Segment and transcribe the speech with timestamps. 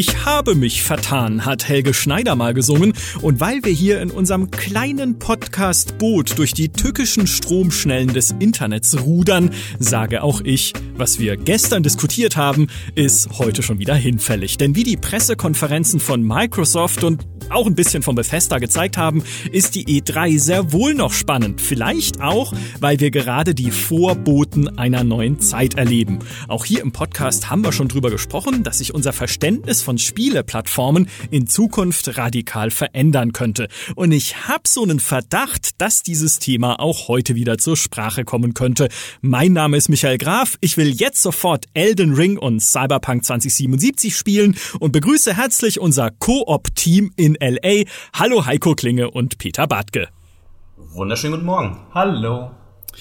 [0.00, 2.94] Ich habe mich vertan, hat Helge Schneider mal gesungen.
[3.20, 8.98] Und weil wir hier in unserem kleinen Podcast Boot durch die tückischen Stromschnellen des Internets
[9.02, 14.58] rudern, sage auch ich, was wir gestern diskutiert haben, ist heute schon wieder hinfällig.
[14.58, 19.74] Denn wie die Pressekonferenzen von Microsoft und auch ein bisschen von Bethesda gezeigt haben, ist
[19.74, 21.60] die E3 sehr wohl noch spannend.
[21.60, 26.20] Vielleicht auch, weil wir gerade die Vorboten einer neuen Zeit erleben.
[26.48, 31.08] Auch hier im Podcast haben wir schon drüber gesprochen, dass sich unser Verständnis von Spieleplattformen
[31.30, 33.68] in Zukunft radikal verändern könnte.
[33.96, 38.54] Und ich habe so einen Verdacht, dass dieses Thema auch heute wieder zur Sprache kommen
[38.54, 38.88] könnte.
[39.22, 40.56] Mein Name ist Michael Graf.
[40.60, 47.12] Ich will jetzt sofort Elden Ring und Cyberpunk 2077 spielen und begrüße herzlich unser Koop-Team
[47.16, 47.84] in LA.
[48.12, 50.08] Hallo Heiko Klinge und Peter Bartke.
[50.76, 51.80] Wunderschönen guten Morgen.
[51.94, 52.50] Hallo.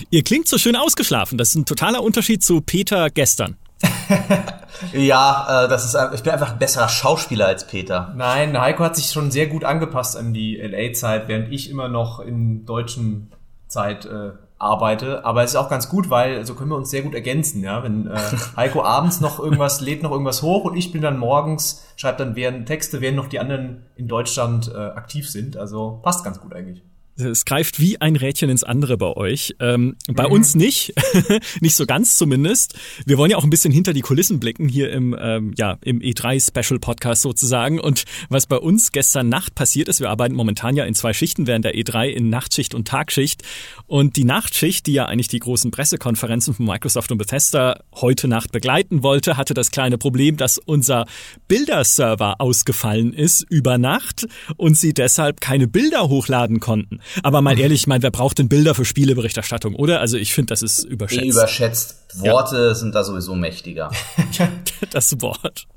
[0.09, 1.37] Ihr klingt so schön ausgeschlafen.
[1.37, 3.57] Das ist ein totaler Unterschied zu Peter gestern.
[4.93, 8.13] ja, äh, das ist, ich bin einfach ein besserer Schauspieler als Peter.
[8.15, 12.19] Nein, Heiko hat sich schon sehr gut angepasst an die LA-Zeit, während ich immer noch
[12.19, 13.31] in deutschen
[13.67, 15.25] Zeit äh, arbeite.
[15.25, 17.63] Aber es ist auch ganz gut, weil so können wir uns sehr gut ergänzen.
[17.63, 18.17] Ja, wenn äh,
[18.55, 22.35] Heiko abends noch irgendwas lädt, noch irgendwas hoch und ich bin dann morgens schreibt dann
[22.35, 25.57] während Texte, während noch die anderen in Deutschland äh, aktiv sind.
[25.57, 26.83] Also passt ganz gut eigentlich.
[27.19, 29.55] Es greift wie ein Rädchen ins andere bei euch.
[29.59, 30.33] Ähm, bei mhm.
[30.33, 30.93] uns nicht,
[31.61, 32.77] nicht so ganz zumindest.
[33.05, 35.99] Wir wollen ja auch ein bisschen hinter die Kulissen blicken hier im ähm, ja im
[35.99, 37.79] E3 Special Podcast sozusagen.
[37.79, 41.47] Und was bei uns gestern Nacht passiert ist, wir arbeiten momentan ja in zwei Schichten
[41.47, 43.43] während der E3 in Nachtschicht und Tagschicht.
[43.87, 48.51] Und die Nachtschicht, die ja eigentlich die großen Pressekonferenzen von Microsoft und Bethesda heute Nacht
[48.51, 51.05] begleiten wollte, hatte das kleine Problem, dass unser
[51.47, 56.99] Bilderserver ausgefallen ist über Nacht und sie deshalb keine Bilder hochladen konnten.
[57.23, 59.99] Aber mal ehrlich, ich meine, wer braucht denn Bilder für Spieleberichterstattung, oder?
[59.99, 61.31] Also ich finde, das ist überschätzt.
[61.31, 61.95] Überschätzt.
[62.15, 62.75] Worte ja.
[62.75, 63.91] sind da sowieso mächtiger.
[64.91, 65.67] das Wort.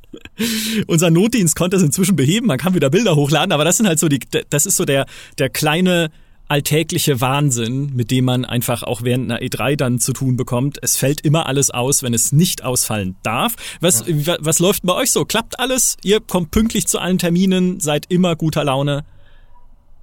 [0.86, 3.98] Unser Notdienst konnte es inzwischen beheben, man kann wieder Bilder hochladen, aber das sind halt
[3.98, 5.06] so die, das ist so der,
[5.38, 6.10] der kleine
[6.48, 10.78] alltägliche Wahnsinn, mit dem man einfach auch während einer E3 dann zu tun bekommt.
[10.82, 13.54] Es fällt immer alles aus, wenn es nicht ausfallen darf.
[13.80, 14.36] Was, ja.
[14.38, 15.24] was läuft bei euch so?
[15.24, 15.96] Klappt alles?
[16.02, 19.04] Ihr kommt pünktlich zu allen Terminen, seid immer guter Laune?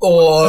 [0.01, 0.47] Oh,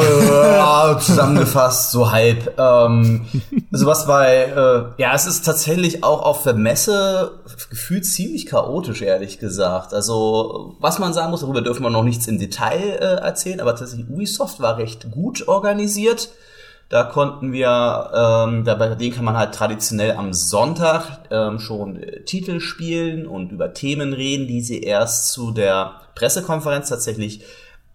[0.99, 2.57] zusammengefasst, so halb.
[2.57, 3.25] Ähm,
[3.71, 7.39] also was bei, äh, ja, es ist tatsächlich auch auf der Messe
[7.69, 9.93] gefühlt ziemlich chaotisch, ehrlich gesagt.
[9.93, 13.75] Also, was man sagen muss, darüber dürfen wir noch nichts im Detail äh, erzählen, aber
[13.75, 16.29] tatsächlich Ubisoft war recht gut organisiert.
[16.87, 21.97] Da konnten wir, ähm, da bei denen kann man halt traditionell am Sonntag ähm, schon
[22.01, 27.43] äh, Titel spielen und über Themen reden, die sie erst zu der Pressekonferenz tatsächlich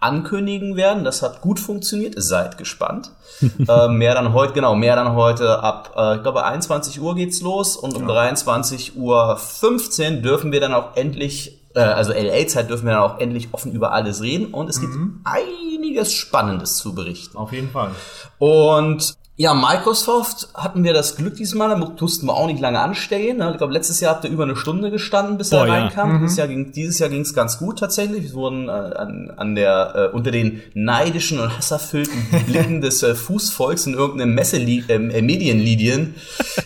[0.07, 1.05] ankündigen werden.
[1.05, 2.15] Das hat gut funktioniert.
[2.17, 3.11] Seid gespannt.
[3.69, 7.41] äh, mehr dann heute, genau, mehr dann heute ab, äh, ich glaube, 21 Uhr geht's
[7.43, 8.09] los und um ja.
[8.09, 13.19] 23 Uhr 15 dürfen wir dann auch endlich, äh, also LA-Zeit dürfen wir dann auch
[13.19, 14.83] endlich offen über alles reden und es mhm.
[14.83, 17.37] gibt einiges Spannendes zu berichten.
[17.37, 17.91] Auf jeden Fall.
[18.39, 23.37] Und ja, Microsoft hatten wir das Glück diesmal, da mussten wir auch nicht lange anstehen.
[23.37, 23.51] Ne?
[23.51, 26.09] Ich glaube, letztes Jahr habt ihr über eine Stunde gestanden, bis Boah, er reinkam.
[26.09, 26.15] Ja.
[26.15, 26.23] Mhm.
[26.23, 28.25] Dieses Jahr ging dieses Jahr ging es ganz gut tatsächlich.
[28.25, 33.15] Wir wurden äh, an, an der äh, unter den neidischen und hasserfüllten Blicken des äh,
[33.15, 36.15] Fußvolks in irgendeinem Messe ähm, äh, Medienlidien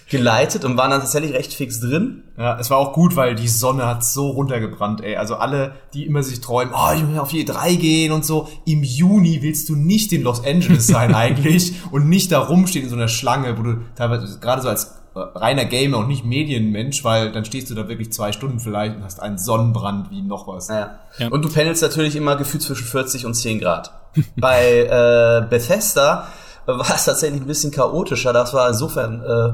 [0.09, 2.23] geleitet und waren dann tatsächlich recht fix drin.
[2.41, 5.17] Ja, es war auch gut, weil die Sonne hat so runtergebrannt, ey.
[5.17, 8.49] Also alle, die immer sich träumen, oh, ich will auf die E3 gehen und so.
[8.65, 12.89] Im Juni willst du nicht in Los Angeles sein eigentlich und nicht da rumstehen in
[12.89, 14.85] so einer Schlange, wo du teilweise gerade so als
[15.15, 18.97] äh, reiner Gamer und nicht Medienmensch, weil dann stehst du da wirklich zwei Stunden vielleicht
[18.97, 20.69] und hast einen Sonnenbrand wie noch was.
[20.69, 21.01] Ja.
[21.19, 21.29] ja.
[21.29, 23.93] Und du pendelst natürlich immer gefühlt zwischen 40 und 10 Grad.
[24.37, 26.27] Bei äh, Bethesda
[26.65, 28.33] war es tatsächlich ein bisschen chaotischer.
[28.33, 29.53] Das war insofern äh,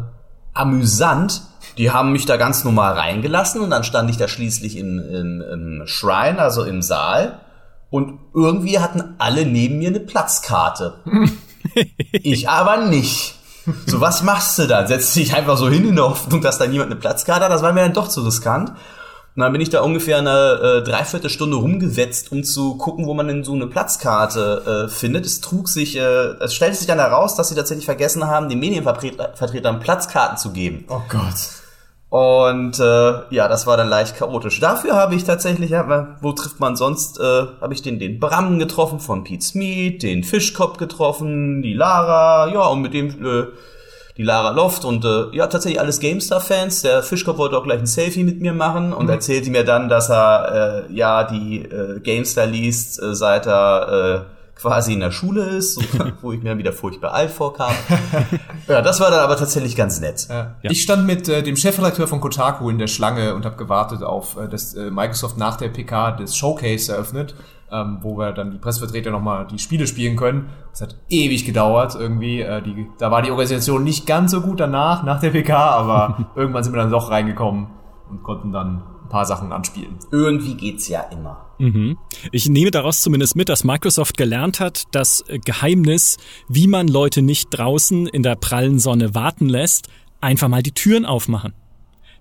[0.55, 1.43] amüsant,
[1.79, 5.41] die haben mich da ganz normal reingelassen und dann stand ich da schließlich im, im,
[5.41, 7.41] im Shrine, also im Saal.
[7.91, 10.95] Und irgendwie hatten alle neben mir eine Platzkarte.
[12.13, 13.35] ich aber nicht.
[13.87, 14.87] So, was machst du da?
[14.87, 17.53] Setzt dich einfach so hin in der Hoffnung, dass da niemand eine Platzkarte hat?
[17.53, 18.71] Das war mir dann doch zu riskant.
[18.71, 23.29] Und dann bin ich da ungefähr eine äh, Dreiviertelstunde rumgewetzt, um zu gucken, wo man
[23.29, 25.27] denn so eine Platzkarte äh, findet.
[25.27, 28.61] Es trug sich, äh, es stellte sich dann heraus, dass sie tatsächlich vergessen haben, den
[28.61, 30.87] Medienvertretern Platzkarten zu geben.
[30.89, 31.35] Oh Gott.
[32.17, 34.59] Und äh, ja, das war dann leicht chaotisch.
[34.59, 38.59] Dafür habe ich tatsächlich, ja, wo trifft man sonst, äh, habe ich den, den Bram
[38.59, 43.49] getroffen von Pete Smith, den Fischkopf getroffen, die Lara, ja, und mit dem äh,
[44.17, 46.81] die Lara Loft und äh, ja, tatsächlich alles GameStar-Fans.
[46.81, 49.11] Der Fischkopf wollte auch gleich ein Selfie mit mir machen und mhm.
[49.11, 54.36] erzählte mir dann, dass er äh, ja die äh, GameStar liest, äh, seit er äh,
[54.57, 55.79] quasi in der Schule ist,
[56.23, 57.73] wo ich mir wieder furchtbar alt vorkam.
[58.69, 60.27] ja, das war dann aber tatsächlich ganz nett.
[60.29, 60.55] Ja.
[60.63, 64.37] Ich stand mit äh, dem Chefredakteur von Kotaku in der Schlange und habe gewartet auf,
[64.37, 67.35] äh, dass äh, Microsoft nach der PK das Showcase eröffnet,
[67.71, 70.49] ähm, wo wir dann die Pressevertreter nochmal die Spiele spielen können.
[70.71, 72.41] Das hat ewig gedauert irgendwie.
[72.41, 76.27] Äh, die, da war die Organisation nicht ganz so gut danach, nach der PK, aber
[76.35, 77.69] irgendwann sind wir dann doch reingekommen
[78.09, 79.99] und konnten dann ein paar Sachen anspielen.
[80.11, 81.47] Irgendwie geht's ja immer.
[81.59, 81.97] Mhm.
[82.33, 86.19] Ich nehme daraus zumindest mit, dass Microsoft gelernt hat, das Geheimnis,
[86.49, 89.89] wie man Leute nicht draußen in der prallen Sonne warten lässt,
[90.21, 91.55] einfach mal die Türen aufmachen.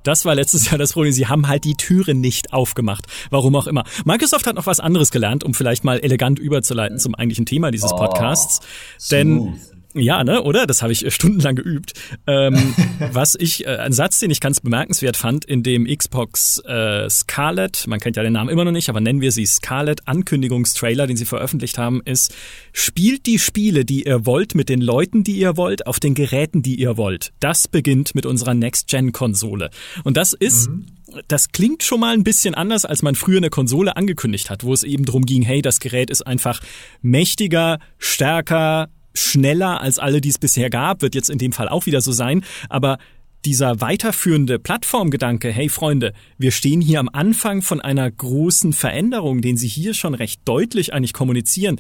[0.04, 1.12] Das war letztes Jahr das Problem.
[1.12, 3.08] Sie haben halt die Türen nicht aufgemacht.
[3.32, 3.84] Warum auch immer.
[4.06, 7.92] Microsoft hat noch was anderes gelernt, um vielleicht mal elegant überzuleiten zum eigentlichen Thema dieses
[7.92, 8.60] oh, Podcasts.
[8.62, 9.60] Oh, Denn
[9.96, 10.68] ja, ne, oder?
[10.68, 11.94] Das habe ich äh, stundenlang geübt.
[12.28, 12.76] Ähm,
[13.12, 17.86] was ich, äh, ein Satz, den ich ganz bemerkenswert fand, in dem Xbox äh, Scarlet,
[17.88, 21.18] man kennt ja den Namen immer noch nicht, aber nennen wir sie Scarlet Ankündigungstrailer, den
[21.18, 22.34] sie veröffentlicht haben, ist,
[22.74, 26.62] spielt die Spiele, die ihr wollt, mit den Leuten, die ihr wollt, auf den Geräten,
[26.62, 27.32] die ihr wollt.
[27.40, 29.70] Das beginnt mit unserer Next-Gen-Konsole.
[30.04, 30.86] Und das ist mhm
[31.28, 34.74] das klingt schon mal ein bisschen anders, als man früher eine Konsole angekündigt hat, wo
[34.74, 36.62] es eben drum ging, hey, das Gerät ist einfach
[37.02, 41.86] mächtiger, stärker, schneller als alle, die es bisher gab, wird jetzt in dem Fall auch
[41.86, 42.44] wieder so sein.
[42.70, 42.98] Aber
[43.46, 49.56] dieser weiterführende Plattformgedanke, hey Freunde, wir stehen hier am Anfang von einer großen Veränderung, den
[49.56, 51.80] Sie hier schon recht deutlich eigentlich kommunizieren,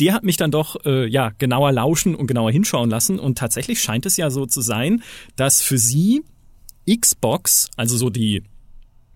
[0.00, 3.80] der hat mich dann doch äh, ja genauer lauschen und genauer hinschauen lassen und tatsächlich
[3.80, 5.02] scheint es ja so zu sein,
[5.36, 6.22] dass für Sie
[6.88, 8.42] Xbox, also so die,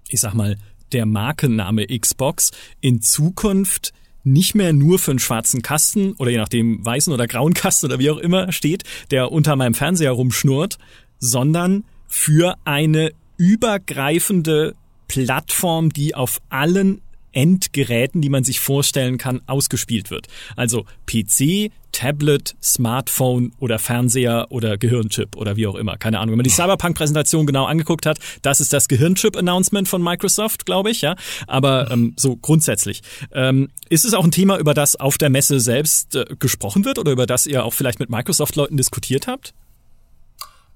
[0.08, 0.56] ich sag mal,
[0.93, 2.50] der Markenname Xbox
[2.81, 3.93] in Zukunft
[4.24, 7.98] nicht mehr nur für einen schwarzen Kasten oder je nachdem weißen oder grauen Kasten oder
[7.98, 10.78] wie auch immer steht, der unter meinem Fernseher rumschnurrt,
[11.18, 14.74] sondern für eine übergreifende
[15.06, 17.00] Plattform, die auf allen
[17.32, 20.28] Endgeräten, die man sich vorstellen kann, ausgespielt wird.
[20.56, 25.96] Also PC, Tablet, Smartphone oder Fernseher oder Gehirnchip oder wie auch immer.
[25.96, 26.32] Keine Ahnung.
[26.32, 31.02] Wenn man die Cyberpunk-Präsentation genau angeguckt hat, das ist das Gehirnchip-Announcement von Microsoft, glaube ich,
[31.02, 31.17] ja.
[31.46, 33.02] Aber ähm, so grundsätzlich.
[33.32, 36.99] Ähm, ist es auch ein Thema, über das auf der Messe selbst äh, gesprochen wird
[36.99, 39.55] oder über das ihr auch vielleicht mit Microsoft-Leuten diskutiert habt?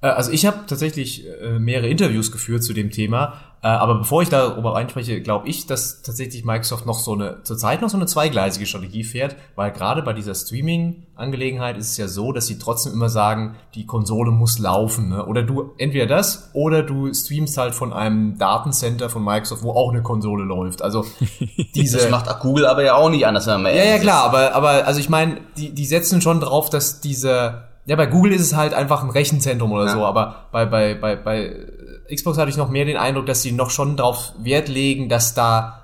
[0.02, 4.22] Äh, also ich habe tatsächlich äh, mehrere Interviews geführt zu dem Thema, äh, aber bevor
[4.22, 8.06] ich darüber einspreche, glaube ich, dass tatsächlich Microsoft noch so eine zurzeit noch so eine
[8.06, 12.92] zweigleisige Strategie fährt, weil gerade bei dieser Streaming-Angelegenheit ist es ja so, dass sie trotzdem
[12.92, 15.24] immer sagen, die Konsole muss laufen, ne?
[15.24, 19.92] oder du entweder das oder du streamst halt von einem Datencenter von Microsoft, wo auch
[19.92, 20.82] eine Konsole läuft.
[20.82, 21.06] Also
[21.74, 24.54] diese das macht Google aber ja auch nicht anders, wenn man Ja, ja klar, aber
[24.54, 28.42] aber also ich meine, die die setzen schon drauf, dass diese ja, bei Google ist
[28.42, 29.92] es halt einfach ein Rechenzentrum oder ja.
[29.92, 31.66] so, aber bei, bei, bei, bei
[32.14, 35.34] Xbox hatte ich noch mehr den Eindruck, dass sie noch schon darauf Wert legen, dass
[35.34, 35.82] da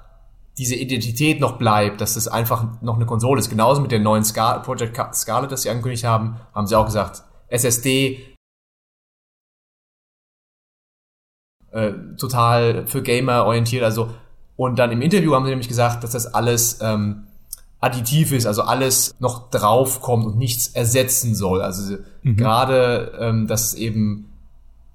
[0.59, 3.49] diese Identität noch bleibt, dass das einfach noch eine Konsole ist.
[3.49, 7.23] Genauso mit der neuen Scar Project Scarlet, das sie angekündigt haben, haben sie auch gesagt,
[7.49, 8.35] SSD
[11.71, 14.11] äh, total für Gamer orientiert, also
[14.56, 17.28] und dann im Interview haben sie nämlich gesagt, dass das alles ähm,
[17.81, 21.63] additiv ist, also alles noch draufkommt und nichts ersetzen soll.
[21.63, 22.37] Also mhm.
[22.37, 24.29] gerade, ähm, dass eben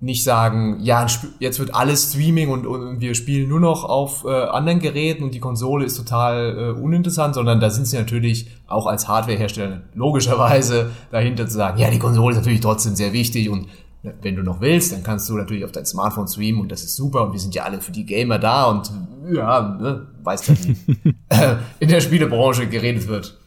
[0.03, 1.07] nicht sagen, ja,
[1.39, 5.33] jetzt wird alles Streaming und, und wir spielen nur noch auf äh, anderen Geräten und
[5.33, 10.91] die Konsole ist total äh, uninteressant, sondern da sind sie natürlich auch als Hardwarehersteller logischerweise
[11.11, 13.67] dahinter zu sagen, ja, die Konsole ist natürlich trotzdem sehr wichtig und
[14.21, 16.95] wenn du noch willst, dann kannst du natürlich auf dein Smartphone streamen und das ist
[16.95, 18.91] super und wir sind ja alle für die Gamer da und
[19.33, 20.75] ja, ne, weißt du, wie
[21.79, 23.37] in der Spielebranche geredet wird.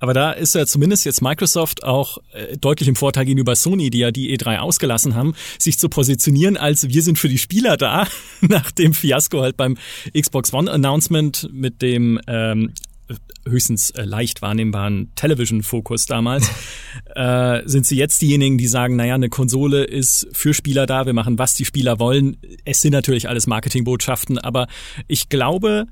[0.00, 3.98] Aber da ist ja zumindest jetzt Microsoft auch äh, deutlich im Vorteil gegenüber Sony, die
[3.98, 8.06] ja die E3 ausgelassen haben, sich zu positionieren als wir sind für die Spieler da,
[8.40, 9.76] nach dem Fiasko halt beim
[10.18, 12.72] Xbox One Announcement mit dem ähm,
[13.46, 16.50] höchstens äh, leicht wahrnehmbaren Television-Fokus damals,
[17.14, 21.12] äh, sind sie jetzt diejenigen, die sagen, naja, eine Konsole ist für Spieler da, wir
[21.14, 22.36] machen, was die Spieler wollen.
[22.64, 24.66] Es sind natürlich alles Marketingbotschaften, aber
[25.06, 25.86] ich glaube,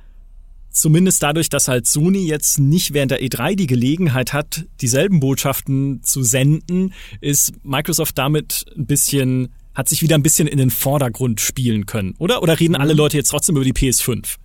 [0.70, 6.02] zumindest dadurch, dass halt Sony jetzt nicht während der E3 die Gelegenheit hat, dieselben Botschaften
[6.02, 11.40] zu senden, ist Microsoft damit ein bisschen, hat sich wieder ein bisschen in den Vordergrund
[11.40, 12.42] spielen können, oder?
[12.42, 12.98] Oder reden alle mhm.
[12.98, 14.36] Leute jetzt trotzdem über die PS5?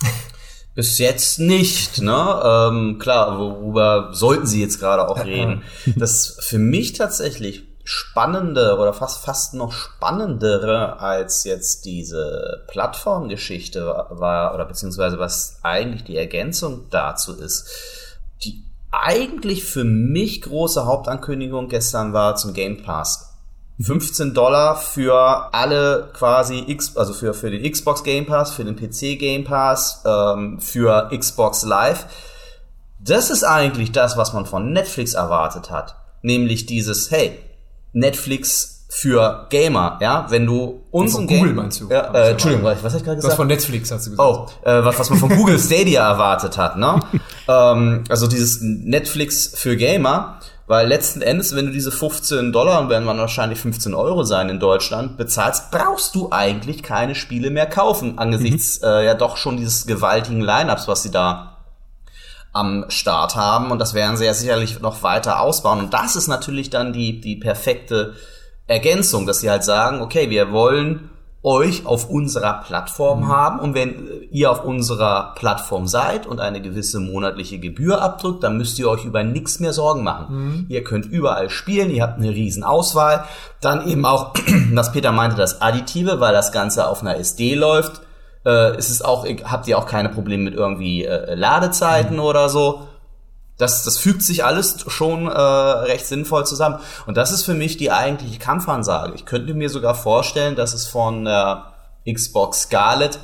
[0.76, 2.42] Bis jetzt nicht, ne?
[2.44, 5.62] Ähm, klar, worüber sollten Sie jetzt gerade auch reden?
[5.96, 14.54] Das für mich tatsächlich spannende oder fast fast noch spannendere als jetzt diese Plattformgeschichte war
[14.54, 17.70] oder beziehungsweise was eigentlich die Ergänzung dazu ist.
[18.44, 23.25] Die eigentlich für mich große Hauptankündigung gestern war zum Game Pass
[23.80, 28.76] 15 Dollar für alle quasi X, also für, für den Xbox Game Pass, für den
[28.76, 32.06] PC Game Pass, ähm, für Xbox Live.
[32.98, 35.96] das ist eigentlich das, was man von Netflix erwartet hat.
[36.22, 37.38] Nämlich dieses, hey,
[37.92, 41.88] Netflix für Gamer, ja, wenn du unseren Von Google Game- meinst du?
[41.90, 43.36] Ja, äh, Entschuldigung, was was hab ich gerade gesagt?
[43.36, 44.28] von Netflix hast du gesagt.
[44.64, 47.00] Oh, äh, was, was man von Google Stadia erwartet hat, ne?
[47.48, 50.35] ähm, also dieses Netflix für Gamer,
[50.66, 54.48] weil letzten Endes, wenn du diese 15 Dollar, und werden man wahrscheinlich 15 Euro sein
[54.48, 59.56] in Deutschland, bezahlst, brauchst du eigentlich keine Spiele mehr kaufen, angesichts äh, ja doch schon
[59.56, 61.56] dieses gewaltigen Lineups, was sie da
[62.52, 63.70] am Start haben.
[63.70, 65.78] Und das werden sie ja sicherlich noch weiter ausbauen.
[65.78, 68.14] Und das ist natürlich dann die die perfekte
[68.66, 71.10] Ergänzung, dass sie halt sagen, okay, wir wollen
[71.46, 76.98] euch auf unserer Plattform haben und wenn ihr auf unserer Plattform seid und eine gewisse
[76.98, 80.26] monatliche Gebühr abdrückt, dann müsst ihr euch über nichts mehr Sorgen machen.
[80.68, 83.24] Ihr könnt überall spielen, ihr habt eine riesen Auswahl.
[83.60, 84.34] Dann eben auch,
[84.74, 88.00] was Peter meinte, das Additive, weil das Ganze auf einer SD läuft.
[88.44, 92.88] Äh, es ist auch, habt ihr auch keine Probleme mit irgendwie äh, Ladezeiten oder so.
[93.58, 96.78] Das, das fügt sich alles schon äh, recht sinnvoll zusammen.
[97.06, 99.14] Und das ist für mich die eigentliche Kampfansage.
[99.14, 101.72] Ich könnte mir sogar vorstellen, dass es von der
[102.10, 103.18] Xbox Scarlett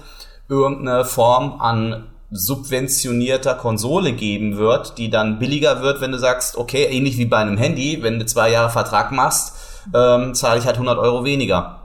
[0.48, 6.84] irgendeine Form an subventionierter Konsole geben wird, die dann billiger wird, wenn du sagst, okay,
[6.84, 9.54] ähnlich wie bei einem Handy, wenn du zwei Jahre Vertrag machst,
[9.94, 11.80] ähm, zahle ich halt 100 Euro weniger.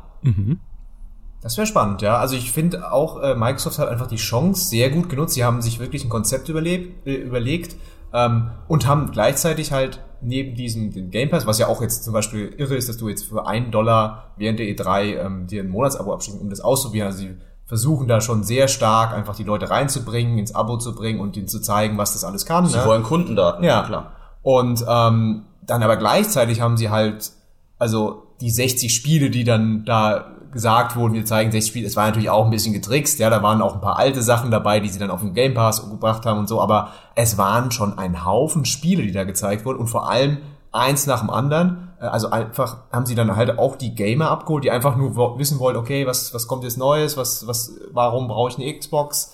[1.42, 2.18] Das wäre spannend, ja.
[2.18, 5.34] Also ich finde auch, äh, Microsoft hat einfach die Chance sehr gut genutzt.
[5.36, 7.76] Sie haben sich wirklich ein Konzept überlebt, äh, überlegt
[8.14, 12.14] ähm, und haben gleichzeitig halt neben diesem den Game Pass, was ja auch jetzt zum
[12.14, 15.70] Beispiel irre ist, dass du jetzt für einen Dollar während der E3 ähm, dir ein
[15.70, 17.08] Monatsabo abschließt, um das auszuprobieren.
[17.08, 21.20] Also sie versuchen da schon sehr stark einfach die Leute reinzubringen, ins Abo zu bringen
[21.20, 22.66] und ihnen zu zeigen, was das alles kann.
[22.66, 22.86] Sie ne?
[22.86, 24.14] wollen Kundendaten, Ja, klar.
[24.42, 27.32] Und ähm, dann aber gleichzeitig haben sie halt,
[27.78, 32.06] also die 60 Spiele, die dann da gesagt wurden, wir zeigen 60 Spiele, es war
[32.06, 34.90] natürlich auch ein bisschen getrickst, ja, da waren auch ein paar alte Sachen dabei, die
[34.90, 38.26] sie dann auf den Game Pass gebracht haben und so, aber es waren schon ein
[38.26, 40.38] Haufen Spiele, die da gezeigt wurden und vor allem
[40.72, 44.64] eins nach dem anderen, Äh, also einfach haben sie dann halt auch die Gamer abgeholt,
[44.64, 48.50] die einfach nur wissen wollen, okay, was, was kommt jetzt Neues, was, was, warum brauche
[48.50, 49.34] ich eine Xbox?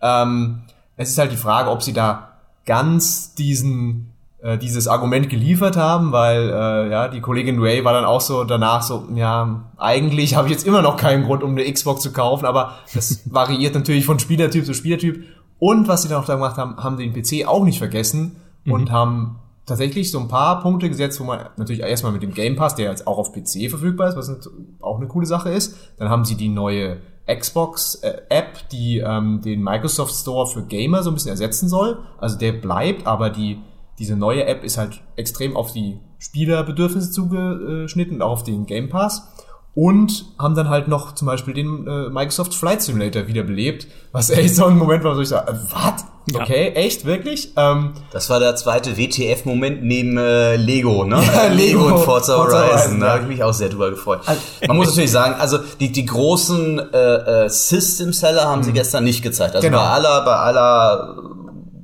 [0.00, 0.62] Ähm,
[0.96, 4.13] es ist halt die Frage, ob sie da ganz diesen
[4.44, 8.44] äh, dieses Argument geliefert haben, weil äh, ja die Kollegin Ray war dann auch so
[8.44, 12.12] danach so ja eigentlich habe ich jetzt immer noch keinen Grund, um eine Xbox zu
[12.12, 15.24] kaufen, aber das variiert natürlich von Spielertyp zu Spielertyp.
[15.58, 18.36] Und was sie dann auch da gemacht haben, haben sie den PC auch nicht vergessen
[18.66, 22.56] und haben tatsächlich so ein paar Punkte gesetzt, wo man natürlich erstmal mit dem Game
[22.56, 24.50] Pass, der jetzt auch auf PC verfügbar ist, was
[24.82, 25.76] auch eine coole Sache ist.
[25.96, 31.02] Dann haben sie die neue Xbox äh, App, die ähm, den Microsoft Store für Gamer
[31.02, 31.98] so ein bisschen ersetzen soll.
[32.18, 33.58] Also der bleibt, aber die
[33.98, 38.88] diese neue App ist halt extrem auf die Spielerbedürfnisse zugeschnitten und auch auf den Game
[38.88, 39.28] Pass.
[39.76, 44.54] Und haben dann halt noch zum Beispiel den äh, Microsoft Flight Simulator wiederbelebt, was echt
[44.54, 46.04] so ein Moment war, wo ich sage, äh, was?
[46.32, 46.40] Ja.
[46.40, 47.52] Okay, echt, wirklich?
[47.56, 51.20] Ähm, Das war der zweite WTF-Moment neben äh, Lego, ne?
[51.34, 52.70] Ja, Lego, und Forza Forza Horizon.
[52.76, 53.12] Horizon, Da ja.
[53.14, 54.20] habe ich mich auch sehr drüber gefreut.
[54.66, 59.22] Man muss natürlich sagen, also die, die großen äh, äh, System-Seller haben sie gestern nicht
[59.22, 59.56] gezeigt.
[59.56, 59.78] Also Genau.
[59.78, 61.16] bei aller, bei aller,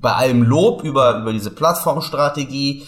[0.00, 2.86] bei allem Lob über, über diese Plattformstrategie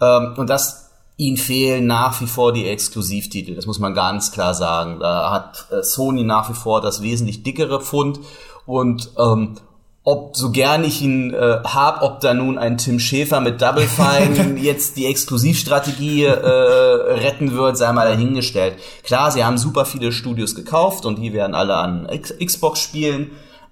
[0.00, 3.54] ähm, und das ihnen fehlen nach wie vor die Exklusivtitel.
[3.54, 4.98] Das muss man ganz klar sagen.
[5.00, 8.20] Da hat äh, Sony nach wie vor das wesentlich dickere Pfund
[8.66, 9.56] und ähm,
[10.04, 13.86] ob so gern ich ihn äh, hab, ob da nun ein Tim Schäfer mit Double
[13.86, 18.78] Fine jetzt die Exklusivstrategie äh, retten wird, sei mal dahingestellt.
[19.04, 23.30] Klar, sie haben super viele Studios gekauft und die werden alle an X Xbox-Spielen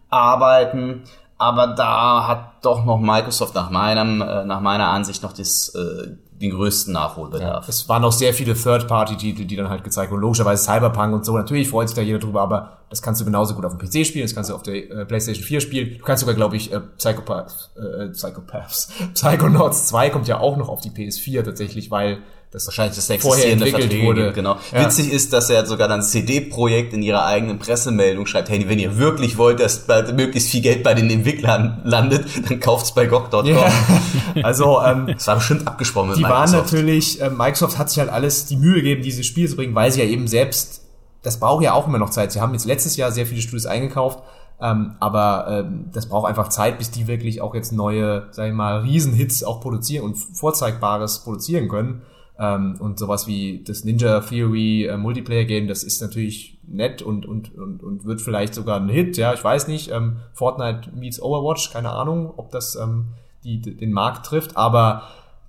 [0.08, 1.02] arbeiten,
[1.40, 6.08] aber da hat doch noch Microsoft nach meinem, äh, nach meiner Ansicht noch das, äh,
[6.32, 7.66] den größten Nachholbedarf.
[7.66, 10.20] Es waren auch sehr viele Third-Party-Titel, die dann halt gezeigt wurden.
[10.20, 11.36] Logischerweise Cyberpunk und so.
[11.36, 14.06] Natürlich freut sich da jeder drüber, aber das kannst du genauso gut auf dem PC
[14.06, 15.98] spielen, das kannst du auf der äh, PlayStation 4 spielen.
[15.98, 20.68] Du kannst sogar, glaube ich, äh, Psychopaths, äh, Psychopaths, Psychonauts 2 kommt ja auch noch
[20.68, 22.18] auf die PS4 tatsächlich, weil
[22.52, 24.22] das Wahrscheinlich das existierende Verträge wurde.
[24.24, 24.56] gibt, genau.
[24.72, 24.84] Ja.
[24.84, 28.98] Witzig ist, dass er sogar dann CD-Projekt in ihrer eigenen Pressemeldung schreibt, hey, wenn ihr
[28.98, 33.46] wirklich wollt, dass möglichst viel Geld bei den Entwicklern landet, dann kauft's bei GOG.com.
[33.46, 33.72] Ja.
[34.42, 36.72] Also, ähm, Das war bestimmt abgesprochen mit die waren Microsoft.
[36.72, 39.90] natürlich, äh, Microsoft hat sich halt alles die Mühe gegeben, dieses Spiel zu bringen, weil
[39.90, 40.82] sie ja eben selbst,
[41.22, 42.32] das braucht ja auch immer noch Zeit.
[42.32, 44.20] Sie haben jetzt letztes Jahr sehr viele Studios eingekauft,
[44.60, 48.54] ähm, aber ähm, das braucht einfach Zeit, bis die wirklich auch jetzt neue, sag ich
[48.54, 52.02] mal, Riesenhits auch produzieren und Vorzeigbares produzieren können.
[52.42, 57.26] Ähm, und sowas wie das Ninja Theory äh, Multiplayer Game, das ist natürlich nett und,
[57.26, 59.90] und, und, und wird vielleicht sogar ein Hit, ja, ich weiß nicht.
[59.90, 63.08] Ähm, Fortnite meets Overwatch, keine Ahnung, ob das ähm,
[63.44, 65.02] die, den Markt trifft, aber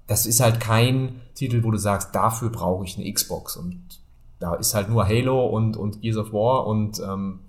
[0.07, 3.55] das ist halt kein Titel, wo du sagst, dafür brauche ich eine Xbox.
[3.55, 3.79] Und
[4.39, 7.39] da ist halt nur Halo und, und Gears of War und ähm,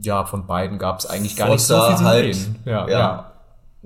[0.00, 2.56] ja, von beiden gab es eigentlich gar nicht so Forza viel zu halt, sehen.
[2.66, 2.98] Ja, ja.
[2.98, 3.33] ja.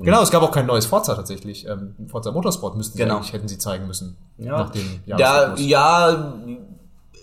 [0.00, 1.66] Genau, es gab auch kein neues Forza tatsächlich.
[1.66, 3.16] Ähm, Forza Motorsport müssten sie Genau.
[3.16, 4.16] eigentlich, hätten sie zeigen müssen.
[4.38, 5.66] Ja, Nach dem ja, Jahresrhythmus.
[5.70, 6.32] ja,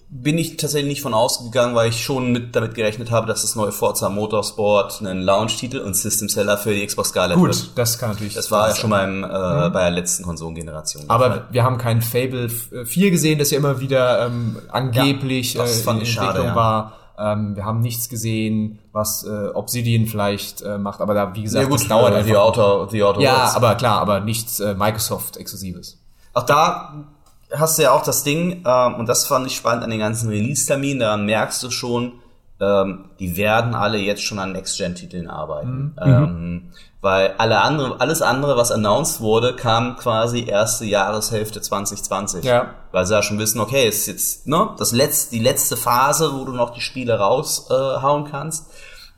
[0.10, 3.55] bin ich tatsächlich nicht von ausgegangen, weil ich schon mit damit gerechnet habe, dass das
[3.55, 7.51] neue Forza Motorsport einen Launch-Titel und System Seller für die Xbox Scarlett wird.
[7.53, 8.34] Gut, das kann natürlich.
[8.36, 11.03] Das war ja schon beim, äh, bei der letzten Konsolengeneration.
[11.10, 15.65] Aber wir haben kein Fable 4 gesehen, das ja immer wieder ähm, angeblich Ja, äh,
[15.65, 16.55] in ich schade, Entwicklung ja.
[16.55, 16.94] war.
[17.17, 21.63] Ähm, wir haben nichts gesehen, was äh, Obsidian vielleicht äh, macht, aber da, wie gesagt,
[21.63, 22.29] ja gut, das dauert äh, einfach.
[22.29, 23.55] The Outer, The Outer ja, Worlds.
[23.55, 25.98] aber klar, aber nichts äh, Microsoft-Exklusives.
[26.34, 27.05] Auch da
[27.53, 30.29] hast du ja auch das Ding, ähm, und das fand ich spannend an den ganzen
[30.29, 32.13] Release-Terminen, daran merkst du schon,
[32.60, 35.95] ähm, die werden alle jetzt schon an Next-Gen-Titeln arbeiten.
[36.01, 36.72] Ähm,
[37.05, 42.43] weil alle andere, alles andere, was announced wurde, kam quasi erste Jahreshälfte 2020.
[42.43, 42.74] Ja.
[42.91, 46.45] Weil sie ja schon wissen, okay, ist jetzt ne, das letzte, die letzte Phase, wo
[46.45, 48.71] du noch die Spiele raushauen äh, kannst.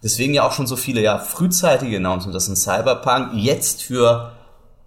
[0.04, 4.34] Deswegen ja auch schon so viele ja frühzeitige Announcements, dass ein Cyberpunk jetzt für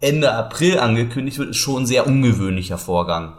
[0.01, 3.33] Ende April angekündigt wird, ist schon ein sehr ungewöhnlicher Vorgang.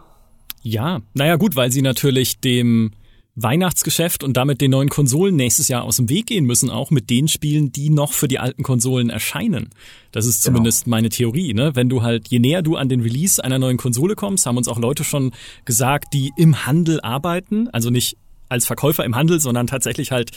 [0.64, 2.94] Ja, naja gut, weil sie natürlich dem
[3.36, 7.10] Weihnachtsgeschäft und damit den neuen Konsolen nächstes Jahr aus dem Weg gehen müssen, auch mit
[7.10, 9.70] den Spielen, die noch für die alten Konsolen erscheinen.
[10.12, 11.76] Das ist zumindest meine Theorie, ne?
[11.76, 14.68] Wenn du halt, je näher du an den Release einer neuen Konsole kommst, haben uns
[14.68, 15.32] auch Leute schon
[15.64, 18.18] gesagt, die im Handel arbeiten, also nicht
[18.50, 20.32] als Verkäufer im Handel, sondern tatsächlich halt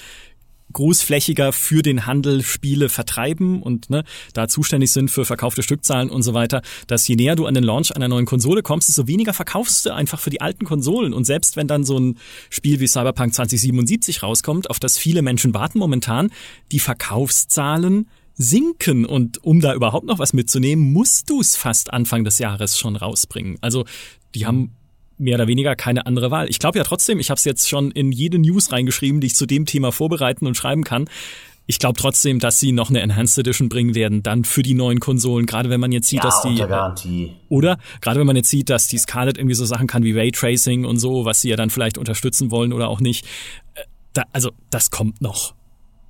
[0.73, 6.23] großflächiger für den Handel Spiele vertreiben und ne, da zuständig sind für verkaufte Stückzahlen und
[6.23, 9.33] so weiter, dass je näher du an den Launch einer neuen Konsole kommst, desto weniger
[9.33, 11.15] verkaufst du einfach für die alten Konsolen.
[11.15, 12.19] Und selbst wenn dann so ein
[12.51, 16.31] Spiel wie Cyberpunk 2077 rauskommt, auf das viele Menschen warten momentan,
[16.73, 22.25] die Verkaufszahlen sinken und um da überhaupt noch was mitzunehmen, musst du es fast Anfang
[22.25, 23.59] des Jahres schon rausbringen.
[23.61, 23.85] Also
[24.35, 24.75] die haben
[25.19, 26.49] mehr oder weniger keine andere Wahl.
[26.49, 29.35] Ich glaube ja trotzdem, ich habe es jetzt schon in jede News reingeschrieben, die ich
[29.35, 31.09] zu dem Thema vorbereiten und schreiben kann.
[31.67, 35.01] Ich glaube trotzdem, dass sie noch eine Enhanced Edition bringen werden, dann für die neuen
[35.01, 35.47] Konsolen.
[35.47, 37.33] Gerade wenn man jetzt sieht, dass die Garantie.
[37.49, 40.85] oder gerade wenn man jetzt sieht, dass die Scarlett irgendwie so Sachen kann wie Raytracing
[40.85, 43.25] und so, was sie ja dann vielleicht unterstützen wollen oder auch nicht.
[43.75, 45.55] Äh, Da, also das kommt noch.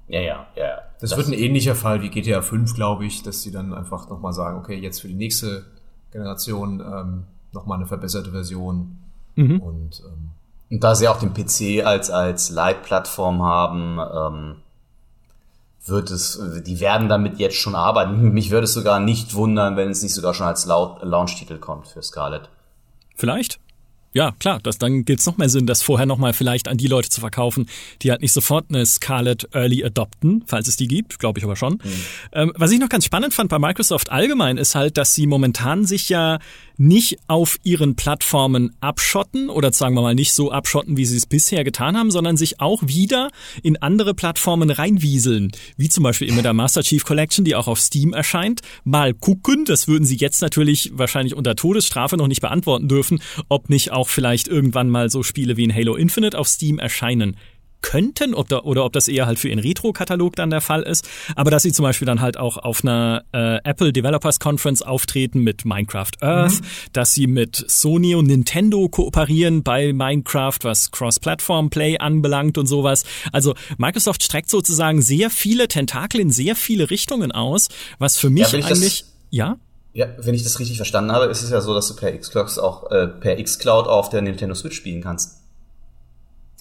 [0.08, 0.64] Ja, ja, ja.
[0.64, 0.78] ja.
[1.00, 4.32] Das, wird ein ähnlicher Fall wie GTA 5, glaube ich, dass sie dann einfach nochmal
[4.32, 5.66] sagen, okay, jetzt für die nächste
[6.12, 8.98] Generation ähm, nochmal eine verbesserte Version.
[9.36, 9.60] Mhm.
[9.60, 10.30] Und ähm,
[10.70, 14.56] Und da sie auch den PC als, als Light-Plattform haben, ähm,
[15.86, 18.32] wird es, die werden damit jetzt schon arbeiten.
[18.32, 21.88] Mich würde es sogar nicht wundern, wenn es nicht sogar schon als Lau- Launch-Titel kommt
[21.88, 22.48] für Scarlett.
[23.16, 23.58] Vielleicht.
[24.14, 27.08] Ja, klar, das, dann gibt's noch mehr Sinn, das vorher nochmal vielleicht an die Leute
[27.10, 27.66] zu verkaufen,
[28.00, 31.56] die halt nicht sofort eine Scarlett Early adopten, falls es die gibt, glaube ich aber
[31.56, 31.80] schon.
[32.32, 35.84] Ähm, was ich noch ganz spannend fand bei Microsoft allgemein ist halt, dass sie momentan
[35.84, 36.38] sich ja
[36.76, 41.26] nicht auf ihren Plattformen abschotten oder sagen wir mal nicht so abschotten, wie sie es
[41.26, 43.30] bisher getan haben, sondern sich auch wieder
[43.62, 47.80] in andere Plattformen reinwieseln, wie zum Beispiel mit der Master Chief Collection, die auch auf
[47.80, 48.60] Steam erscheint.
[48.84, 53.70] Mal gucken, das würden sie jetzt natürlich wahrscheinlich unter Todesstrafe noch nicht beantworten dürfen, ob
[53.70, 57.36] nicht auch vielleicht irgendwann mal so Spiele wie in Halo Infinite auf Steam erscheinen
[57.84, 61.50] könnten da, oder ob das eher halt für ihren Retro-Katalog dann der Fall ist, aber
[61.50, 65.66] dass sie zum Beispiel dann halt auch auf einer äh, Apple Developers Conference auftreten mit
[65.66, 66.62] Minecraft Earth,
[66.94, 73.04] dass sie mit Sony und Nintendo kooperieren bei Minecraft, was Cross-Platform-Play anbelangt und sowas.
[73.32, 77.68] Also Microsoft streckt sozusagen sehr viele Tentakel in sehr viele Richtungen aus,
[77.98, 79.58] was für mich wenn ich das- eigentlich, ja?
[79.92, 82.58] Ja, wenn ich das richtig verstanden habe, ist es ja so, dass du per Xcloud
[82.58, 85.42] auch äh, per Xcloud auf der Nintendo Switch spielen kannst.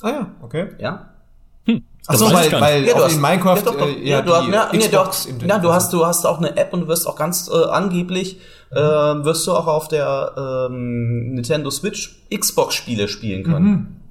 [0.01, 0.67] ah ja, okay.
[0.79, 1.12] Ja?
[2.07, 2.85] Ach so, weiß ich weil, weil.
[2.85, 5.09] Ja, du auch hast, in Minecraft ja, doch, doch, äh, ja, du hast, nee, doch,
[5.09, 7.65] Xbox ja, du hast, du hast auch eine App und du wirst auch ganz äh,
[7.69, 8.39] angeblich
[8.71, 14.01] äh, wirst du auch auf der ähm, Nintendo Switch Xbox-Spiele spielen können.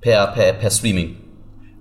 [0.00, 1.16] Per, per, per Streaming.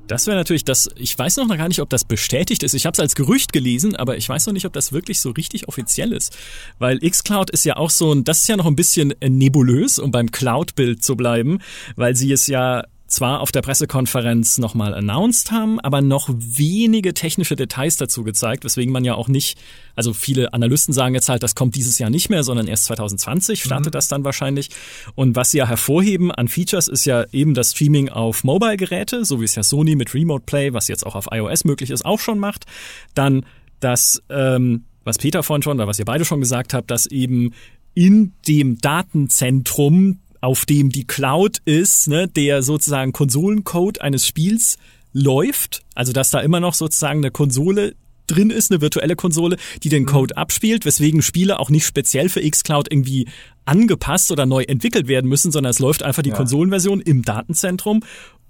[0.08, 2.74] Das wäre natürlich das, ich weiß noch gar nicht, ob das bestätigt ist.
[2.74, 5.32] Ich habe es als Gerücht gelesen, aber ich weiß noch nicht, ob das wirklich so
[5.32, 6.38] richtig offiziell ist.
[6.80, 10.00] Weil xCloud ist ja auch so ein, das ist ja noch ein bisschen äh, nebulös,
[10.00, 11.60] um beim Cloud-Bild zu bleiben,
[11.96, 17.56] weil sie es ja zwar auf der Pressekonferenz nochmal announced haben, aber noch wenige technische
[17.56, 19.60] Details dazu gezeigt, weswegen man ja auch nicht,
[19.95, 23.62] also viele Analysten sagen jetzt halt, das kommt dieses Jahr nicht mehr, sondern erst 2020
[23.62, 24.69] startet das dann wahrscheinlich.
[25.13, 29.41] Und was sie ja hervorheben an Features ist ja eben das Streaming auf Mobile-Geräte, so
[29.41, 32.19] wie es ja Sony mit Remote Play, was jetzt auch auf iOS möglich ist, auch
[32.19, 32.65] schon macht.
[33.13, 33.45] Dann
[33.82, 37.52] das, ähm, was Peter vorhin schon, oder was ihr beide schon gesagt habt, dass eben
[37.93, 44.77] in dem Datenzentrum auf dem die Cloud ist, ne, der sozusagen Konsolencode eines Spiels
[45.13, 47.95] läuft, also dass da immer noch sozusagen eine Konsole
[48.27, 52.41] drin ist, eine virtuelle Konsole, die den Code abspielt, weswegen Spiele auch nicht speziell für
[52.41, 53.27] xCloud irgendwie
[53.65, 58.04] angepasst oder neu entwickelt werden müssen, sondern es läuft einfach die Konsolenversion im Datenzentrum.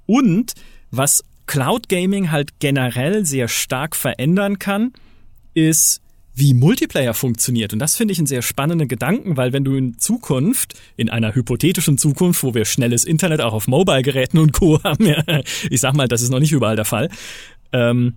[0.06, 0.54] Und
[0.92, 4.94] was Cloud Gaming halt generell sehr stark verändern kann,
[5.54, 6.02] ist
[6.34, 7.74] wie Multiplayer funktioniert.
[7.74, 11.36] Und das finde ich einen sehr spannenden Gedanken, weil wenn du in Zukunft, in einer
[11.36, 14.82] hypothetischen Zukunft, wo wir schnelles Internet auch auf Mobile-Geräten und Co.
[14.84, 15.24] haben, ja,
[15.70, 17.10] ich sag mal, das ist noch nicht überall der Fall,
[17.74, 18.16] ähm,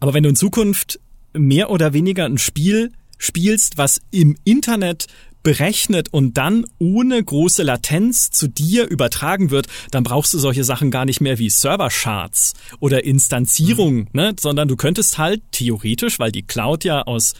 [0.00, 1.00] aber wenn du in Zukunft
[1.32, 5.06] mehr oder weniger ein Spiel spielst, was im Internet
[5.44, 10.90] berechnet und dann ohne große Latenz zu dir übertragen wird, dann brauchst du solche Sachen
[10.90, 14.08] gar nicht mehr wie Server-Charts oder Instanzierung, mhm.
[14.12, 14.36] ne?
[14.40, 17.34] sondern du könntest halt theoretisch, weil die Cloud ja aus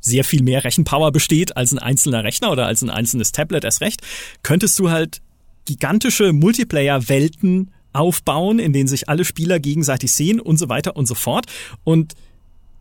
[0.00, 3.82] sehr viel mehr Rechenpower besteht als ein einzelner Rechner oder als ein einzelnes Tablet erst
[3.82, 4.00] recht,
[4.42, 5.20] könntest du halt
[5.66, 11.14] gigantische Multiplayer-Welten aufbauen, in denen sich alle Spieler gegenseitig sehen und so weiter und so
[11.14, 11.46] fort.
[11.84, 12.14] Und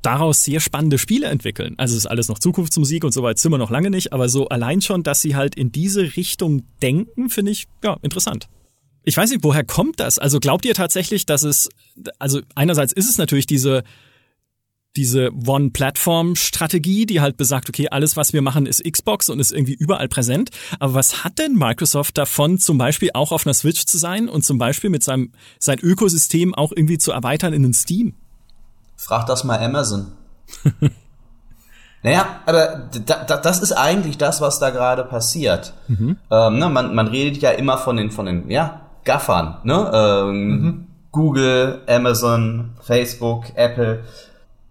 [0.01, 1.75] daraus sehr spannende Spiele entwickeln.
[1.77, 4.29] Also es ist alles noch Zukunftsmusik und so weit sind wir noch lange nicht, aber
[4.29, 8.47] so allein schon, dass sie halt in diese Richtung denken, finde ich ja interessant.
[9.03, 10.19] Ich weiß nicht, woher kommt das?
[10.19, 11.69] Also glaubt ihr tatsächlich, dass es,
[12.19, 13.83] also einerseits ist es natürlich diese,
[14.95, 19.73] diese One-Platform-Strategie, die halt besagt, okay, alles, was wir machen, ist Xbox und ist irgendwie
[19.73, 20.49] überall präsent.
[20.79, 24.43] Aber was hat denn Microsoft davon, zum Beispiel auch auf einer Switch zu sein und
[24.43, 28.15] zum Beispiel mit seinem sein Ökosystem auch irgendwie zu erweitern in den Steam?
[28.99, 30.11] Frag das mal Amazon.
[32.03, 35.73] naja, aber da, da, das ist eigentlich das, was da gerade passiert.
[35.87, 36.17] Mhm.
[36.29, 39.89] Ähm, ne, man, man redet ja immer von den, von den ja, Gaffern, ne?
[39.93, 40.87] Ähm, mhm.
[41.13, 44.03] Google, Amazon, Facebook, Apple.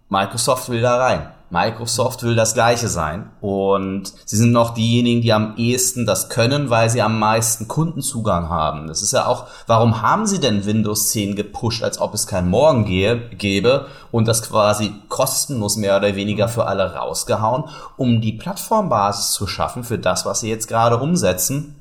[0.09, 1.31] Microsoft will da rein.
[1.51, 3.31] Microsoft will das gleiche sein.
[3.41, 8.49] Und sie sind noch diejenigen, die am ehesten das können, weil sie am meisten Kundenzugang
[8.49, 8.87] haben.
[8.87, 12.49] Das ist ja auch, warum haben sie denn Windows 10 gepusht, als ob es kein
[12.49, 17.65] Morgen gäbe und das quasi kostenlos mehr oder weniger für alle rausgehauen,
[17.97, 21.75] um die Plattformbasis zu schaffen für das, was sie jetzt gerade umsetzen.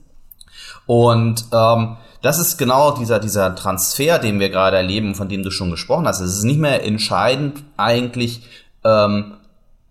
[0.86, 5.50] Und ähm, das ist genau dieser, dieser Transfer, den wir gerade erleben, von dem du
[5.50, 6.20] schon gesprochen hast.
[6.20, 8.42] Es ist nicht mehr entscheidend eigentlich,
[8.84, 9.34] ähm,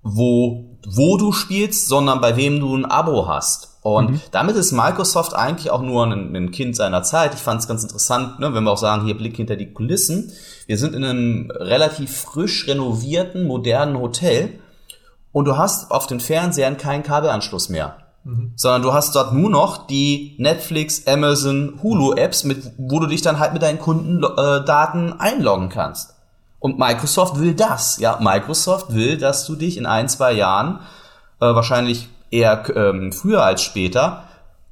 [0.08, 3.78] wo, wo du spielst, sondern bei wem du ein Abo hast.
[3.82, 4.22] Und mhm.
[4.32, 7.34] damit ist Microsoft eigentlich auch nur ein, ein Kind seiner Zeit.
[7.34, 10.32] Ich fand es ganz interessant, ne, wenn wir auch sagen, hier Blick hinter die Kulissen.
[10.66, 14.60] Wir sind in einem relativ frisch renovierten, modernen Hotel
[15.32, 17.98] und du hast auf den Fernsehern keinen Kabelanschluss mehr.
[18.26, 18.52] Mhm.
[18.56, 23.40] Sondern du hast dort nur noch die Netflix, Amazon, Hulu-Apps, mit, wo du dich dann
[23.40, 26.17] halt mit deinen Kundendaten äh, einloggen kannst.
[26.60, 28.00] Und Microsoft will das.
[28.00, 30.80] Ja, Microsoft will, dass du dich in ein, zwei Jahren,
[31.40, 34.24] äh, wahrscheinlich eher ähm, früher als später,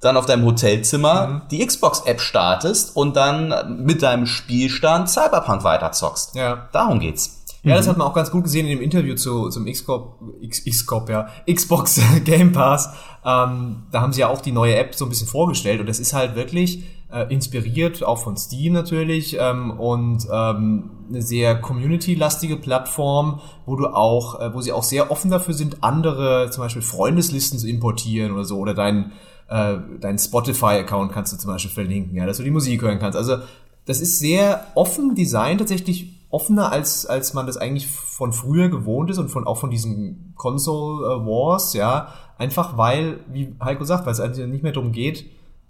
[0.02, 1.42] dann auf deinem Hotelzimmer mhm.
[1.52, 6.36] die Xbox-App startest und dann mit deinem Spielstand Cyberpunk weiterzockst.
[6.36, 6.68] Ja.
[6.72, 7.45] Darum geht's.
[7.66, 10.64] Ja, das hat man auch ganz gut gesehen in dem Interview zu, zum Xcop, X,
[10.64, 12.90] Xcop, ja, Xbox Game Pass.
[13.26, 16.00] Ähm, da haben sie ja auch die neue App so ein bisschen vorgestellt und das
[16.00, 22.58] ist halt wirklich äh, inspiriert, auch von Steam natürlich, ähm, und ähm, eine sehr community-lastige
[22.58, 26.82] Plattform, wo du auch, äh, wo sie auch sehr offen dafür sind, andere, zum Beispiel
[26.82, 29.12] Freundeslisten zu importieren oder so, oder dein,
[29.48, 33.18] äh, dein Spotify-Account kannst du zum Beispiel verlinken, ja, dass du die Musik hören kannst.
[33.18, 33.38] Also
[33.86, 39.10] das ist sehr offen designt, tatsächlich offener, als, als man das eigentlich von früher gewohnt
[39.10, 42.10] ist und von, auch von diesen Console äh, Wars, ja.
[42.38, 45.26] Einfach weil, wie Heiko sagt, weil es eigentlich nicht mehr darum geht,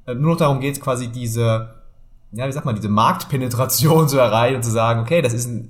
[0.07, 1.75] äh, nur noch darum geht, quasi diese,
[2.31, 5.69] ja, wie sagt man, diese Marktpenetration zu erreichen und zu sagen, okay, das ist ein,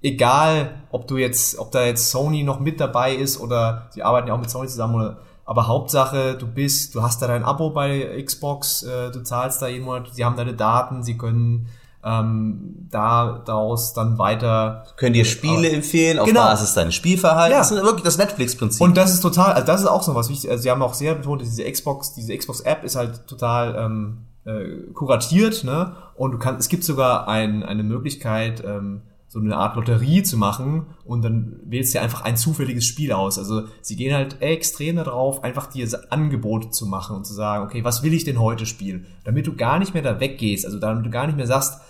[0.00, 4.28] egal, ob du jetzt, ob da jetzt Sony noch mit dabei ist oder sie arbeiten
[4.28, 7.70] ja auch mit Sony zusammen oder, aber Hauptsache, du bist, du hast da dein Abo
[7.70, 11.68] bei Xbox, äh, du zahlst da jeden Monat, sie haben deine Daten, sie können
[12.06, 16.42] ähm, da daraus dann weiter können dir Spiele äh, empfehlen auf genau.
[16.42, 17.52] Basis deines Spielverhaltens.
[17.52, 17.58] Ja.
[17.58, 18.80] Das ist wirklich das Netflix-Prinzip.
[18.80, 20.50] Und das ist total, also das ist auch so was wichtig.
[20.50, 24.92] Also sie haben auch sehr betont, diese Xbox, diese Xbox-App ist halt total ähm, äh,
[24.92, 25.96] kuratiert, ne?
[26.14, 30.38] Und du kannst, es gibt sogar ein, eine Möglichkeit, ähm, so eine Art Lotterie zu
[30.38, 33.38] machen und dann wählst du einfach ein zufälliges Spiel aus.
[33.38, 37.82] Also sie gehen halt extrem darauf, einfach dir Angebote zu machen und zu sagen, okay,
[37.82, 39.06] was will ich denn heute spielen?
[39.24, 41.80] Damit du gar nicht mehr da weggehst, also damit du gar nicht mehr sagst,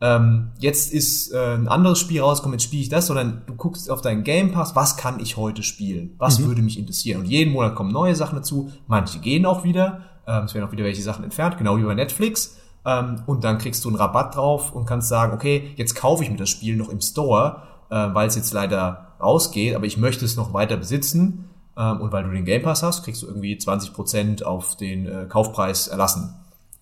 [0.00, 3.90] ähm, jetzt ist äh, ein anderes Spiel rausgekommen, jetzt spiele ich das, sondern du guckst
[3.90, 6.14] auf deinen Game Pass, was kann ich heute spielen?
[6.18, 6.46] Was mhm.
[6.46, 7.20] würde mich interessieren?
[7.20, 8.70] Und jeden Monat kommen neue Sachen dazu.
[8.86, 10.02] Manche gehen auch wieder.
[10.26, 12.58] Ähm, es werden auch wieder welche Sachen entfernt, genau wie bei Netflix.
[12.84, 16.30] Ähm, und dann kriegst du einen Rabatt drauf und kannst sagen, okay, jetzt kaufe ich
[16.30, 20.26] mir das Spiel noch im Store, äh, weil es jetzt leider rausgeht, aber ich möchte
[20.26, 21.48] es noch weiter besitzen.
[21.76, 25.26] Ähm, und weil du den Game Pass hast, kriegst du irgendwie 20% auf den äh,
[25.26, 26.34] Kaufpreis erlassen.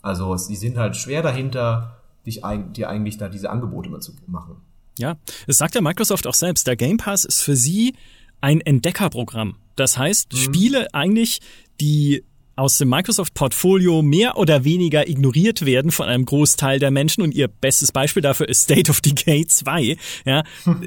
[0.02, 1.96] Also sie sind halt schwer dahinter,
[2.26, 4.56] dich, dir eigentlich da diese Angebote immer zu machen.
[4.98, 7.94] Ja, es sagt ja Microsoft auch selbst, der Game Pass ist für sie
[8.40, 9.56] ein Entdeckerprogramm.
[9.76, 10.36] Das heißt, mhm.
[10.36, 11.40] Spiele eigentlich,
[11.80, 12.24] die
[12.56, 17.22] aus dem Microsoft-Portfolio mehr oder weniger ignoriert werden von einem Großteil der Menschen.
[17.22, 19.96] Und ihr bestes Beispiel dafür ist State of Decay 2.
[20.24, 20.44] Ja,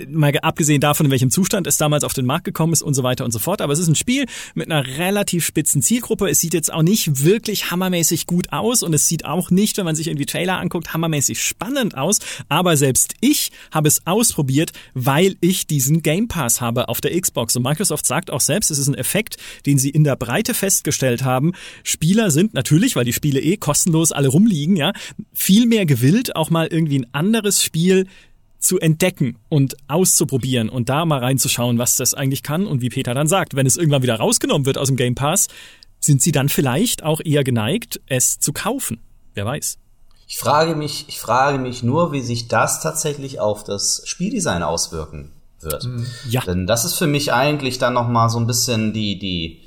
[0.09, 3.03] mal abgesehen davon, in welchem Zustand es damals auf den Markt gekommen ist und so
[3.03, 3.61] weiter und so fort.
[3.61, 4.25] Aber es ist ein Spiel
[4.55, 6.29] mit einer relativ spitzen Zielgruppe.
[6.29, 9.85] Es sieht jetzt auch nicht wirklich hammermäßig gut aus und es sieht auch nicht, wenn
[9.85, 12.19] man sich irgendwie Trailer anguckt, hammermäßig spannend aus.
[12.49, 17.55] Aber selbst ich habe es ausprobiert, weil ich diesen Game Pass habe auf der Xbox.
[17.55, 21.23] Und Microsoft sagt auch selbst, es ist ein Effekt, den sie in der Breite festgestellt
[21.23, 24.93] haben, Spieler sind natürlich, weil die Spiele eh kostenlos alle rumliegen, ja,
[25.33, 28.07] viel mehr gewillt, auch mal irgendwie ein anderes Spiel
[28.59, 33.13] zu entdecken und auszuprobieren und da mal reinzuschauen, was das eigentlich kann und wie Peter
[33.13, 35.47] dann sagt, wenn es irgendwann wieder rausgenommen wird aus dem Game Pass,
[35.99, 38.99] sind sie dann vielleicht auch eher geneigt, es zu kaufen.
[39.33, 39.77] Wer weiß.
[40.27, 45.31] Ich frage mich, ich frage mich nur, wie sich das tatsächlich auf das Spieldesign auswirken
[45.61, 45.87] wird.
[46.29, 46.41] Ja.
[46.41, 49.61] Denn das ist für mich eigentlich dann noch mal so ein bisschen die die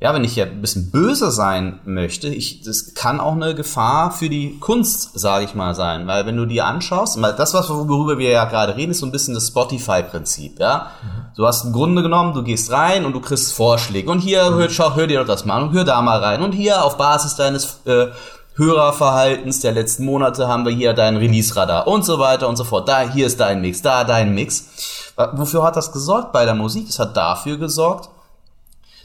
[0.00, 4.12] ja, wenn ich ja ein bisschen böse sein möchte, ich, das kann auch eine Gefahr
[4.12, 6.06] für die Kunst, sage ich mal, sein.
[6.06, 9.12] Weil wenn du dir anschaust, das, was worüber wir ja gerade reden, ist so ein
[9.12, 10.92] bisschen das Spotify-Prinzip, ja.
[11.36, 14.08] Du hast im Grunde genommen, du gehst rein und du kriegst Vorschläge.
[14.08, 16.42] Und hier, hör, schau, hör dir doch das mal an und hör da mal rein.
[16.42, 18.06] Und hier auf Basis deines äh,
[18.54, 22.88] Hörerverhaltens der letzten Monate haben wir hier dein Release-Radar und so weiter und so fort.
[22.88, 25.14] Da, hier ist dein Mix, da dein Mix.
[25.32, 26.88] Wofür hat das gesorgt bei der Musik?
[26.88, 28.10] Es hat dafür gesorgt,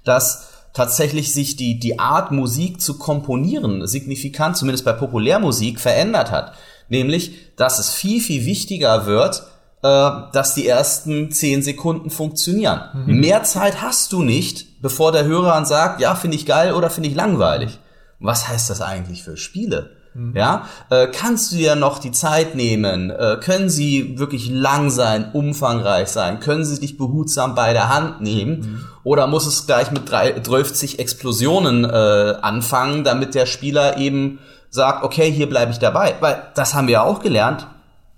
[0.05, 6.53] dass tatsächlich sich die, die Art, Musik zu komponieren, signifikant, zumindest bei Populärmusik, verändert hat.
[6.89, 9.43] Nämlich, dass es viel, viel wichtiger wird,
[9.83, 12.81] äh, dass die ersten zehn Sekunden funktionieren.
[12.93, 13.19] Mhm.
[13.19, 16.89] Mehr Zeit hast du nicht, bevor der Hörer dann sagt, ja, finde ich geil oder
[16.89, 17.79] finde ich langweilig.
[18.19, 19.91] Was heißt das eigentlich für Spiele?
[20.13, 20.35] Mhm.
[20.35, 23.09] Ja, äh, kannst du dir noch die Zeit nehmen?
[23.09, 26.39] Äh, können sie wirklich lang sein, umfangreich sein?
[26.39, 28.59] Können sie dich behutsam bei der Hand nehmen?
[28.59, 28.85] Mhm.
[29.03, 34.39] Oder muss es gleich mit 30 Explosionen äh, anfangen, damit der Spieler eben
[34.69, 36.15] sagt, okay, hier bleibe ich dabei?
[36.19, 37.67] Weil das haben wir ja auch gelernt.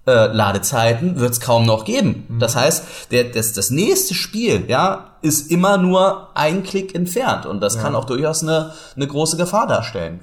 [0.08, 2.26] Äh, Ladezeiten wird es kaum noch geben.
[2.28, 2.40] Mhm.
[2.40, 7.60] Das heißt, der, das, das nächste Spiel, ja, ist immer nur ein Klick entfernt und
[7.62, 7.82] das ja.
[7.82, 10.20] kann auch durchaus eine, eine große Gefahr darstellen.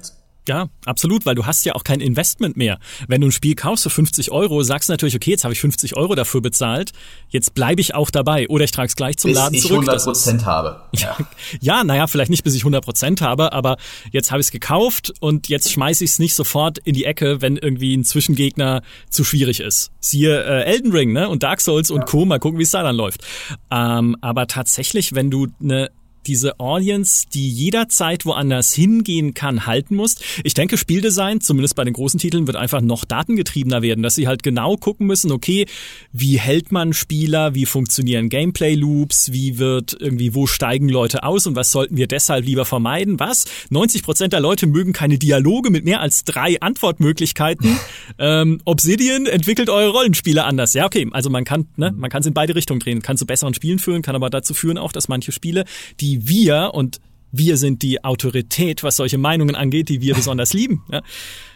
[0.47, 2.79] Ja, absolut, weil du hast ja auch kein Investment mehr.
[3.07, 5.61] Wenn du ein Spiel kaufst für 50 Euro, sagst du natürlich, okay, jetzt habe ich
[5.61, 6.91] 50 Euro dafür bezahlt,
[7.29, 9.85] jetzt bleibe ich auch dabei oder ich trage es gleich zum bis Laden zurück.
[9.85, 10.81] Bis ich 100 Prozent habe.
[11.03, 11.17] Ja,
[11.59, 13.77] ja, naja, vielleicht nicht bis ich 100 Prozent habe, aber
[14.11, 17.41] jetzt habe ich es gekauft und jetzt schmeiße ich es nicht sofort in die Ecke,
[17.41, 19.91] wenn irgendwie ein Zwischengegner zu schwierig ist.
[19.99, 21.27] Siehe äh, Elden Ring ne?
[21.27, 22.05] und Dark Souls und ja.
[22.05, 22.25] Co.
[22.25, 23.23] Mal gucken, wie es da dann läuft.
[23.71, 25.89] Ähm, aber tatsächlich, wenn du eine
[26.27, 30.23] diese Audience, die jederzeit woanders hingehen kann, halten musst.
[30.43, 34.27] Ich denke, Spieldesign, zumindest bei den großen Titeln, wird einfach noch datengetriebener werden, dass sie
[34.27, 35.65] halt genau gucken müssen, okay,
[36.11, 41.55] wie hält man Spieler, wie funktionieren Gameplay-Loops, wie wird irgendwie, wo steigen Leute aus und
[41.55, 43.19] was sollten wir deshalb lieber vermeiden?
[43.19, 43.45] Was?
[43.69, 47.79] 90 Prozent der Leute mögen keine Dialoge mit mehr als drei Antwortmöglichkeiten.
[48.19, 50.73] ähm, Obsidian entwickelt eure Rollenspiele anders.
[50.73, 53.25] Ja, okay, also man kann, ne, man kann es in beide Richtungen drehen, kann zu
[53.25, 55.65] besseren Spielen führen, kann aber dazu führen auch, dass manche Spiele,
[55.99, 56.99] die die wir und
[57.31, 60.83] wir sind die Autorität, was solche Meinungen angeht, die wir besonders lieben.
[60.91, 61.01] Ja.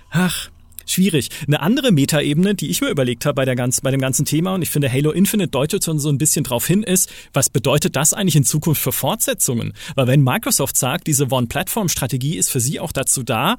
[0.09, 0.49] Ach,
[0.87, 1.29] schwierig.
[1.45, 4.55] Eine andere Metaebene, die ich mir überlegt habe bei, der ganz, bei dem ganzen Thema,
[4.55, 7.95] und ich finde Halo Infinite deutet schon so ein bisschen drauf hin, ist, was bedeutet
[7.95, 9.73] das eigentlich in Zukunft für Fortsetzungen?
[9.95, 13.57] Weil wenn Microsoft sagt, diese One-Platform-Strategie ist für sie auch dazu da,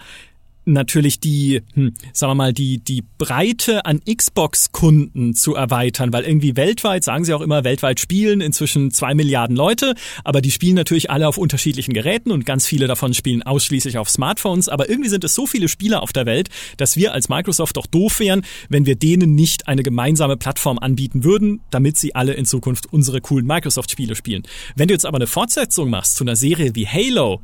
[0.72, 6.56] natürlich die, hm, sagen wir mal, die, die Breite an Xbox-Kunden zu erweitern, weil irgendwie
[6.56, 11.10] weltweit, sagen sie auch immer, weltweit spielen inzwischen zwei Milliarden Leute, aber die spielen natürlich
[11.10, 15.24] alle auf unterschiedlichen Geräten und ganz viele davon spielen ausschließlich auf Smartphones, aber irgendwie sind
[15.24, 18.86] es so viele Spieler auf der Welt, dass wir als Microsoft doch doof wären, wenn
[18.86, 23.46] wir denen nicht eine gemeinsame Plattform anbieten würden, damit sie alle in Zukunft unsere coolen
[23.46, 24.42] Microsoft-Spiele spielen.
[24.76, 27.40] Wenn du jetzt aber eine Fortsetzung machst zu einer Serie wie Halo,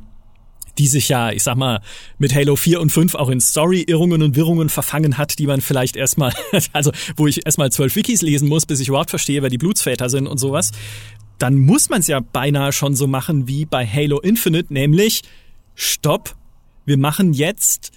[0.77, 1.81] die sich ja, ich sag mal,
[2.17, 5.95] mit Halo 4 und 5 auch in Story-Irrungen und Wirrungen verfangen hat, die man vielleicht
[5.95, 6.33] erstmal,
[6.73, 10.09] also wo ich erstmal zwölf Wikis lesen muss, bis ich überhaupt verstehe, wer die Blutsväter
[10.09, 10.71] sind und sowas,
[11.37, 15.23] dann muss man es ja beinahe schon so machen wie bei Halo Infinite, nämlich
[15.75, 16.35] Stopp,
[16.85, 17.91] wir machen jetzt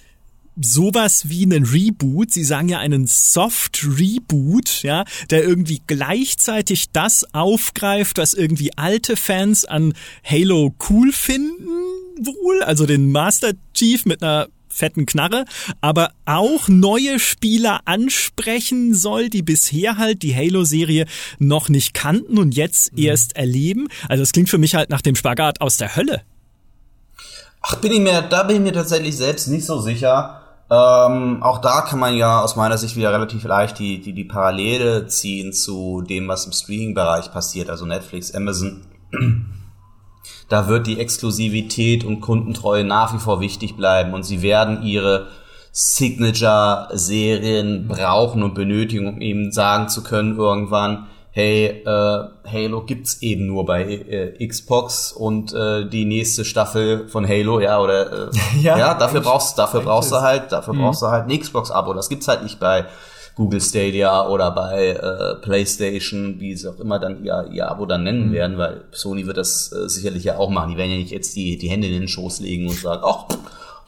[0.61, 2.31] sowas wie einen Reboot.
[2.31, 9.15] Sie sagen ja einen Soft Reboot, ja, der irgendwie gleichzeitig das aufgreift, was irgendwie alte
[9.15, 11.77] Fans an Halo cool finden,
[12.25, 15.45] wohl, also den Master Chief mit einer fetten Knarre,
[15.81, 21.05] aber auch neue Spieler ansprechen soll, die bisher halt die Halo-Serie
[21.39, 23.03] noch nicht kannten und jetzt mhm.
[23.03, 23.87] erst erleben.
[24.07, 26.21] Also es klingt für mich halt nach dem Spagat aus der Hölle.
[27.61, 30.41] Ach, bin ich mir, da bin ich mir tatsächlich selbst nicht so sicher.
[30.71, 34.23] Ähm, auch da kann man ja aus meiner Sicht wieder relativ leicht die, die, die
[34.23, 38.85] Parallele ziehen zu dem, was im Streaming-Bereich passiert, also Netflix, Amazon.
[40.49, 45.27] Da wird die Exklusivität und Kundentreue nach wie vor wichtig bleiben und sie werden ihre
[45.71, 53.45] Signature-Serien brauchen und benötigen, um eben sagen zu können irgendwann, hey, äh, Halo gibt's eben
[53.45, 58.31] nur bei äh, Xbox und äh, die nächste Staffel von Halo, ja, oder äh,
[58.61, 60.81] ja, ja, dafür brauchst dafür brauchst du halt, dafür mhm.
[60.81, 61.93] brauchst du halt ein Xbox-Abo.
[61.93, 62.85] Das gibt's halt nicht bei
[63.39, 68.03] Google Stadia oder bei äh, PlayStation, wie sie auch immer dann ihr, ihr Abo dann
[68.03, 68.33] nennen mhm.
[68.33, 70.71] werden, weil Sony wird das äh, sicherlich ja auch machen.
[70.71, 73.27] Die werden ja nicht jetzt die, die Hände in den Schoß legen und sagen, ach,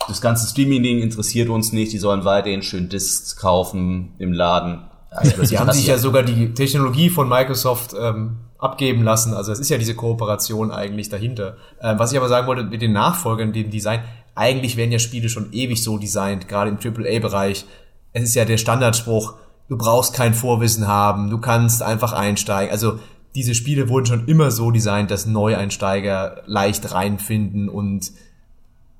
[0.08, 4.84] das ganze Streaming-Ding interessiert uns nicht, die sollen weiterhin schön Discs kaufen im Laden.
[5.10, 9.34] Also Sie haben sich ja sogar die Technologie von Microsoft ähm, abgeben lassen.
[9.34, 11.58] Also es ist ja diese Kooperation eigentlich dahinter.
[11.82, 14.00] Ähm, was ich aber sagen wollte mit den Nachfolgern, dem Design,
[14.34, 17.66] eigentlich werden ja Spiele schon ewig so designt, gerade im AAA-Bereich.
[18.14, 19.36] Es ist ja der Standardspruch,
[19.70, 22.72] du brauchst kein Vorwissen haben, du kannst einfach einsteigen.
[22.72, 23.00] Also
[23.36, 28.12] diese Spiele wurden schon immer so designt, dass Neueinsteiger leicht reinfinden und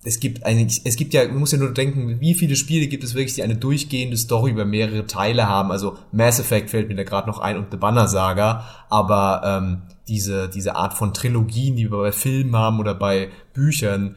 [0.04, 3.04] es gibt eigentlich, es gibt ja, man muss ja nur denken, wie viele Spiele gibt
[3.04, 5.72] es wirklich, die eine durchgehende Story über mehrere Teile haben.
[5.72, 9.82] Also Mass Effect fällt mir da gerade noch ein und The Banner Saga, aber ähm,
[10.08, 14.16] diese, diese Art von Trilogien, die wir bei Filmen haben oder bei Büchern,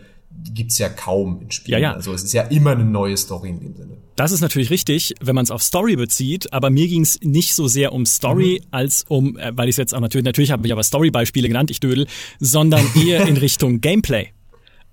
[0.53, 1.81] gibt's ja kaum in Spielen.
[1.81, 1.95] Ja, ja.
[1.95, 3.97] Also es ist ja immer eine neue Story in dem Sinne.
[4.17, 7.67] Das ist natürlich richtig, wenn man es auf Story bezieht, aber mir ging's nicht so
[7.67, 8.69] sehr um Story mhm.
[8.71, 11.81] als um, äh, weil ich jetzt auch natürlich, natürlich habe ich aber Story-Beispiele genannt, ich
[11.81, 12.07] dödel,
[12.39, 14.29] sondern eher in Richtung Gameplay.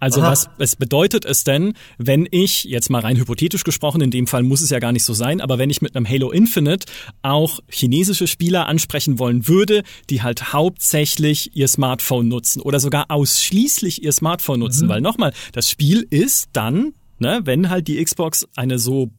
[0.01, 0.31] Also Aha.
[0.31, 4.41] was es bedeutet es denn, wenn ich, jetzt mal rein hypothetisch gesprochen, in dem Fall
[4.41, 6.87] muss es ja gar nicht so sein, aber wenn ich mit einem Halo Infinite
[7.21, 14.03] auch chinesische Spieler ansprechen wollen würde, die halt hauptsächlich ihr Smartphone nutzen oder sogar ausschließlich
[14.03, 14.89] ihr Smartphone nutzen, mhm.
[14.89, 19.11] weil nochmal, das Spiel ist dann, ne, wenn halt die Xbox eine so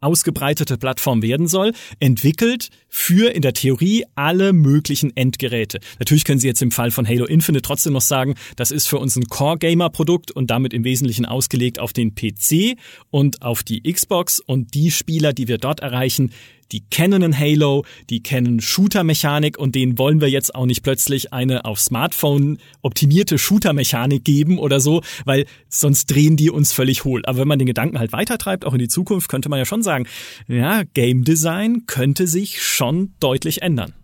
[0.00, 5.80] ausgebreitete Plattform werden soll, entwickelt für in der Theorie alle möglichen Endgeräte.
[5.98, 8.98] Natürlich können Sie jetzt im Fall von Halo Infinite trotzdem noch sagen, das ist für
[8.98, 12.78] uns ein Core-Gamer-Produkt und damit im Wesentlichen ausgelegt auf den PC
[13.10, 16.32] und auf die Xbox und die Spieler, die wir dort erreichen,
[16.72, 21.32] die kennen einen Halo, die kennen Shooter-Mechanik und denen wollen wir jetzt auch nicht plötzlich
[21.32, 27.22] eine auf Smartphone optimierte Shooter-Mechanik geben oder so, weil sonst drehen die uns völlig hohl.
[27.26, 29.82] Aber wenn man den Gedanken halt weitertreibt, auch in die Zukunft, könnte man ja schon
[29.82, 30.06] sagen,
[30.48, 33.94] ja, Game Design könnte sich schon deutlich ändern.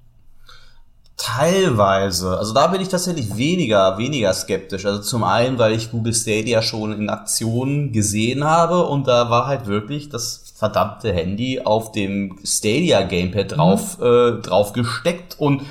[1.17, 2.37] Teilweise.
[2.37, 4.85] Also da bin ich tatsächlich weniger, weniger skeptisch.
[4.85, 9.47] Also zum einen, weil ich Google Stadia schon in Aktion gesehen habe und da war
[9.47, 14.05] halt wirklich das verdammte Handy auf dem Stadia Gamepad drauf, mhm.
[14.07, 15.63] äh, drauf gesteckt und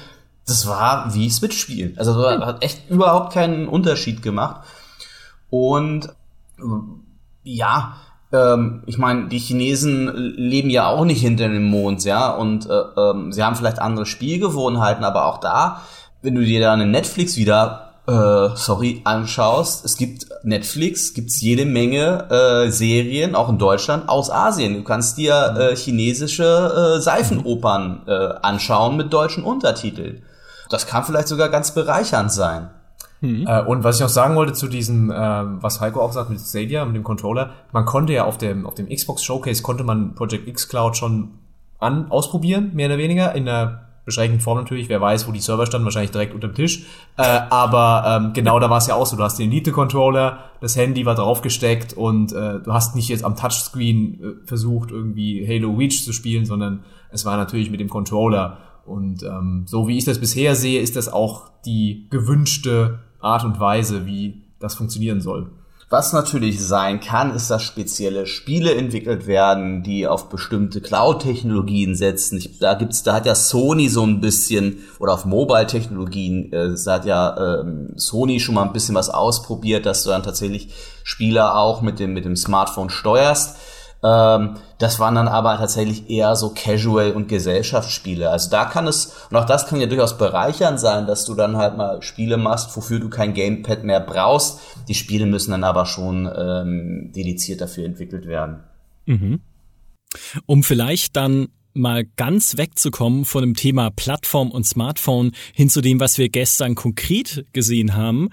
[0.46, 1.96] das war wie Switch spielen.
[1.98, 4.62] Also das hat echt überhaupt keinen Unterschied gemacht.
[5.50, 6.10] Und
[7.44, 7.96] ja,
[8.32, 12.74] ähm, ich meine, die Chinesen leben ja auch nicht hinter dem Mond, ja, und äh,
[12.96, 15.82] ähm, sie haben vielleicht andere Spielgewohnheiten, aber auch da,
[16.22, 21.66] wenn du dir da eine Netflix wieder äh, sorry, anschaust, es gibt Netflix, gibt's jede
[21.66, 24.76] Menge äh, Serien, auch in Deutschland, aus Asien.
[24.76, 30.22] Du kannst dir äh, chinesische äh, Seifenopern äh, anschauen mit deutschen Untertiteln.
[30.70, 32.70] Das kann vielleicht sogar ganz bereichernd sein.
[33.22, 33.48] Mhm.
[33.48, 36.40] Äh, und was ich noch sagen wollte zu diesem, äh, was Heiko auch sagt mit
[36.40, 40.16] Stadia, mit dem Controller, man konnte ja auf dem, auf dem Xbox Showcase konnte man
[40.16, 41.40] Project X Cloud schon
[41.80, 45.66] an, ausprobieren, mehr oder weniger, in der beschränkten Form natürlich, wer weiß, wo die Server
[45.66, 46.86] standen, wahrscheinlich direkt unter dem Tisch.
[47.18, 49.18] Äh, aber ähm, genau da war es ja auch so.
[49.18, 53.36] Du hast den Elite-Controller, das Handy war draufgesteckt und äh, du hast nicht jetzt am
[53.36, 58.60] Touchscreen äh, versucht, irgendwie Halo Reach zu spielen, sondern es war natürlich mit dem Controller.
[58.86, 63.60] Und ähm, so wie ich das bisher sehe, ist das auch die gewünschte Art und
[63.60, 65.50] Weise, wie das funktionieren soll.
[65.90, 72.40] Was natürlich sein kann, ist, dass spezielle Spiele entwickelt werden, die auf bestimmte Cloud-Technologien setzen.
[72.40, 76.94] Ich, da gibt's, da hat ja Sony so ein bisschen oder auf Mobile-Technologien, äh, da
[76.94, 81.56] hat ja ähm, Sony schon mal ein bisschen was ausprobiert, dass du dann tatsächlich Spieler
[81.56, 83.58] auch mit dem mit dem Smartphone steuerst.
[84.04, 88.30] Ähm, das waren dann aber tatsächlich eher so Casual- und Gesellschaftsspiele.
[88.30, 91.58] Also da kann es, und auch das kann ja durchaus bereichern sein, dass du dann
[91.58, 94.60] halt mal Spiele machst, wofür du kein Gamepad mehr brauchst.
[94.88, 98.64] Die Spiele müssen dann aber schon ähm, dediziert dafür entwickelt werden.
[99.06, 99.42] Mhm.
[100.46, 106.00] Um vielleicht dann mal ganz wegzukommen von dem Thema Plattform und Smartphone hin zu dem,
[106.00, 108.30] was wir gestern konkret gesehen haben,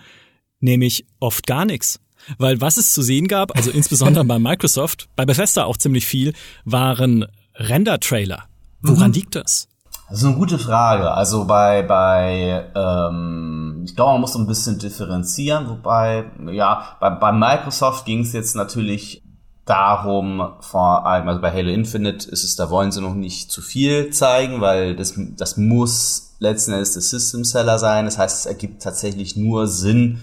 [0.61, 1.99] nämlich oft gar nichts.
[2.39, 6.33] Weil was es zu sehen gab, also insbesondere bei Microsoft, bei Bethesda auch ziemlich viel,
[6.65, 8.45] waren Render-Trailer.
[8.83, 9.15] Woran mhm.
[9.15, 9.69] liegt das?
[10.09, 11.11] Das ist eine gute Frage.
[11.11, 17.11] Also bei, bei ähm, ich glaube, man muss so ein bisschen differenzieren, wobei, ja, bei,
[17.11, 19.23] bei Microsoft ging es jetzt natürlich
[19.65, 23.63] darum, vor allem, also bei Halo Infinite ist es, da wollen sie noch nicht zu
[23.63, 28.05] viel zeigen, weil das, das muss letzten Endes der System Seller sein.
[28.05, 30.21] Das heißt, es ergibt tatsächlich nur Sinn,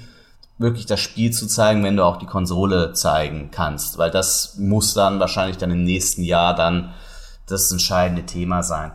[0.60, 4.94] wirklich das Spiel zu zeigen, wenn du auch die Konsole zeigen kannst, weil das muss
[4.94, 6.94] dann wahrscheinlich dann im nächsten Jahr dann
[7.48, 8.92] das entscheidende Thema sein.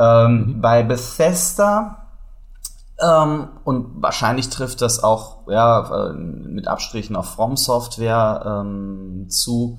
[0.00, 0.60] Ähm, mhm.
[0.60, 2.08] Bei Bethesda
[2.98, 9.78] ähm, und wahrscheinlich trifft das auch ja, mit Abstrichen auf From Software ähm, zu.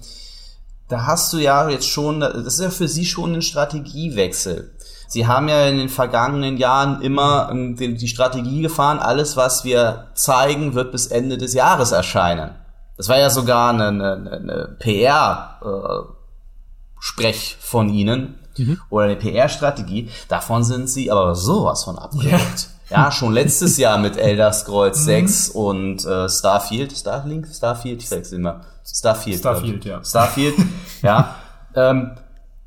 [0.87, 4.71] Da hast du ja jetzt schon, das ist ja für sie schon ein Strategiewechsel.
[5.13, 10.07] Sie haben ja in den vergangenen Jahren immer ähm, die Strategie gefahren, alles, was wir
[10.15, 12.55] zeigen, wird bis Ende des Jahres erscheinen.
[12.97, 16.07] Das war ja sogar eine, eine, eine PR-Sprech
[17.59, 18.79] äh, von ihnen mhm.
[18.89, 20.09] oder eine PR-Strategie.
[20.29, 22.69] Davon sind sie aber sowas von abgerückt.
[22.89, 25.59] Ja, schon letztes Jahr mit Elder Scrolls 6 mhm.
[25.59, 26.91] und äh, Starfield.
[26.91, 27.47] Starlink?
[27.53, 28.01] Starfield?
[28.01, 28.61] Ich sag's immer.
[28.83, 29.37] Starfield.
[29.37, 30.03] Starfield, ja.
[30.03, 30.55] Starfield,
[31.03, 31.35] ja.
[31.75, 32.11] Ähm,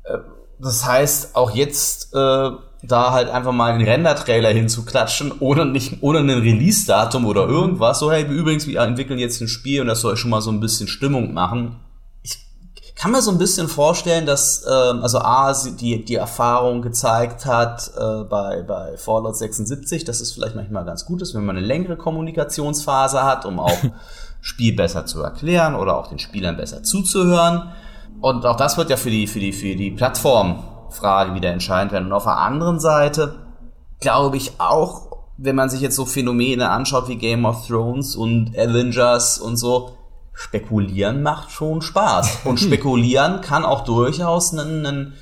[0.03, 0.17] äh,
[0.59, 2.49] das heißt, auch jetzt äh,
[2.83, 7.99] da halt einfach mal einen Render-Trailer hinzuklatschen, ohne nicht, ohne ein Release-Datum oder irgendwas.
[7.99, 10.59] So, hey, übrigens, wir entwickeln jetzt ein Spiel und das soll schon mal so ein
[10.59, 11.77] bisschen Stimmung machen
[12.97, 17.91] kann mir so ein bisschen vorstellen, dass ähm, also A, die, die Erfahrung gezeigt hat
[17.95, 21.65] äh, bei, bei Fallout 76, dass es vielleicht manchmal ganz gut ist, wenn man eine
[21.65, 23.77] längere Kommunikationsphase hat, um auch
[24.41, 27.69] Spiel besser zu erklären oder auch den Spielern besser zuzuhören.
[28.21, 32.07] Und auch das wird ja für die, für die, für die Plattformfrage wieder entscheidend werden.
[32.07, 33.47] Und auf der anderen Seite
[33.99, 38.57] glaube ich auch, wenn man sich jetzt so Phänomene anschaut wie Game of Thrones und
[38.57, 39.97] Avengers und so,
[40.33, 42.39] spekulieren macht schon Spaß.
[42.45, 45.13] Und spekulieren kann auch durchaus ein, ein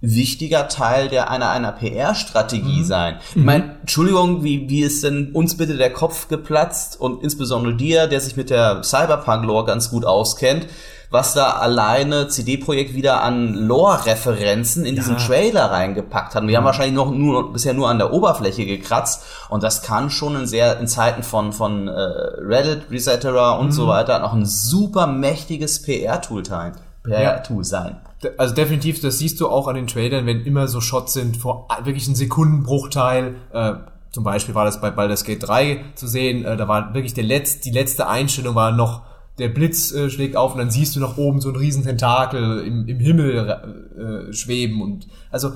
[0.00, 2.84] wichtiger Teil der einer, einer PR-Strategie mhm.
[2.84, 3.16] sein.
[3.34, 8.06] Ich meine, Entschuldigung, wie, wie ist denn uns bitte der Kopf geplatzt und insbesondere dir,
[8.06, 10.66] der sich mit der Cyberpunk-Lore ganz gut auskennt,
[11.10, 15.02] was da alleine CD-Projekt wieder an Lore-Referenzen in ja.
[15.02, 16.46] diesen Trailer reingepackt hat.
[16.46, 20.36] Wir haben wahrscheinlich noch nur bisher nur an der Oberfläche gekratzt und das kann schon
[20.36, 23.72] in sehr in Zeiten von von äh, Reddit, Resetterer und mhm.
[23.72, 26.72] so weiter noch ein super mächtiges PR-Tool sein.
[27.02, 28.00] PR-Tool sein.
[28.36, 31.68] Also definitiv, das siehst du auch an den Trailern, wenn immer so Shots sind vor
[31.84, 33.36] wirklich einem Sekundenbruchteil.
[33.52, 33.72] Äh,
[34.10, 37.24] zum Beispiel war das bei Baldur's Gate 3 zu sehen, äh, da war wirklich der
[37.24, 39.02] letzte, die letzte Einstellung war noch
[39.38, 42.64] der Blitz äh, schlägt auf und dann siehst du nach oben so einen riesen Tentakel
[42.66, 45.52] im, im Himmel äh, schweben und also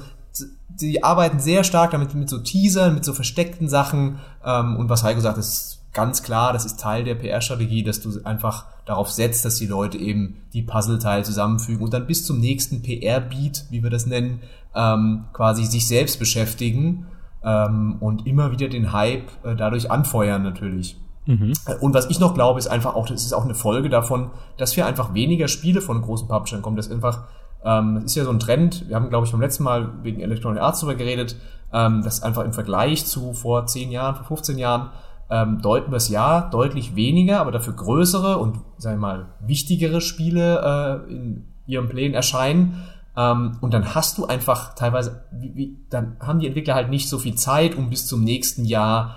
[0.77, 5.05] sie arbeiten sehr stark damit mit so Teasern, mit so versteckten Sachen ähm, und was
[5.05, 9.45] Heiko sagt, ist ganz klar, das ist Teil der PR-Strategie, dass du einfach darauf setzt,
[9.45, 13.91] dass die Leute eben die Puzzleteile zusammenfügen und dann bis zum nächsten PR-Beat, wie wir
[13.91, 14.41] das nennen,
[14.75, 17.07] ähm, quasi sich selbst beschäftigen
[17.43, 20.97] ähm, und immer wieder den Hype äh, dadurch anfeuern natürlich.
[21.27, 21.55] Mhm.
[21.81, 24.77] Und was ich noch glaube, ist einfach auch, das ist auch eine Folge davon, dass
[24.77, 26.77] wir einfach weniger Spiele von großen Publishern kommen.
[26.77, 27.25] Das ist einfach,
[27.65, 28.89] ähm, das ist ja so ein Trend.
[28.89, 31.37] Wir haben, glaube ich, beim letzten Mal wegen Electronic Arts darüber geredet,
[31.73, 34.91] ähm, dass einfach im Vergleich zu vor 10 Jahren, vor 15 Jahren,
[35.31, 40.01] ähm, deuten wir es ja deutlich weniger, aber dafür größere und, sagen wir mal, wichtigere
[40.01, 42.83] Spiele äh, in ihren Plänen erscheinen.
[43.17, 47.09] Ähm, und dann hast du einfach teilweise, wie, wie, dann haben die Entwickler halt nicht
[47.09, 49.17] so viel Zeit, um bis zum nächsten Jahr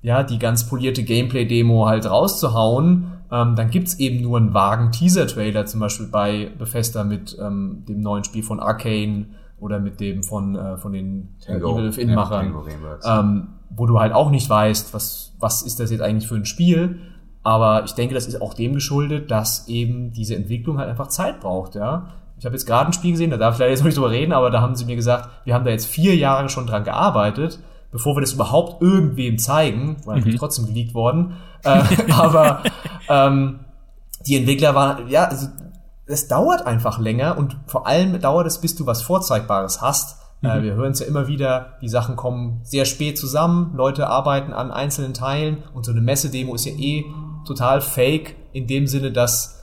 [0.00, 5.66] ja, die ganz polierte Gameplay-Demo halt rauszuhauen, ähm, dann gibt's eben nur einen vagen Teaser-Trailer,
[5.66, 9.26] zum Beispiel bei Bethesda mit ähm, dem neuen Spiel von Arcane
[9.60, 12.54] oder mit dem von, äh, von den Tango, Evil Within-Machern,
[13.04, 16.44] ähm, wo du halt auch nicht weißt, was, was ist das jetzt eigentlich für ein
[16.44, 17.00] Spiel.
[17.42, 21.40] Aber ich denke, das ist auch dem geschuldet, dass eben diese Entwicklung halt einfach Zeit
[21.40, 22.14] braucht, ja.
[22.38, 24.10] Ich habe jetzt gerade ein Spiel gesehen, da darf ich leider jetzt noch nicht drüber
[24.10, 26.84] reden, aber da haben sie mir gesagt, wir haben da jetzt vier Jahre schon dran
[26.84, 27.58] gearbeitet
[27.90, 30.40] bevor wir das überhaupt irgendwem zeigen, war natürlich mhm.
[30.40, 31.82] trotzdem geleakt worden, äh,
[32.12, 32.62] aber
[33.08, 33.60] ähm,
[34.26, 35.48] die Entwickler waren, ja, also,
[36.08, 40.16] es dauert einfach länger und vor allem dauert es, bis du was Vorzeigbares hast.
[40.42, 40.52] Äh, mhm.
[40.52, 44.52] Äh, wir hören es ja immer wieder, die Sachen kommen sehr spät zusammen, Leute arbeiten
[44.52, 47.04] an einzelnen Teilen und so eine Messedemo ist ja eh
[47.46, 49.62] total fake in dem Sinne, dass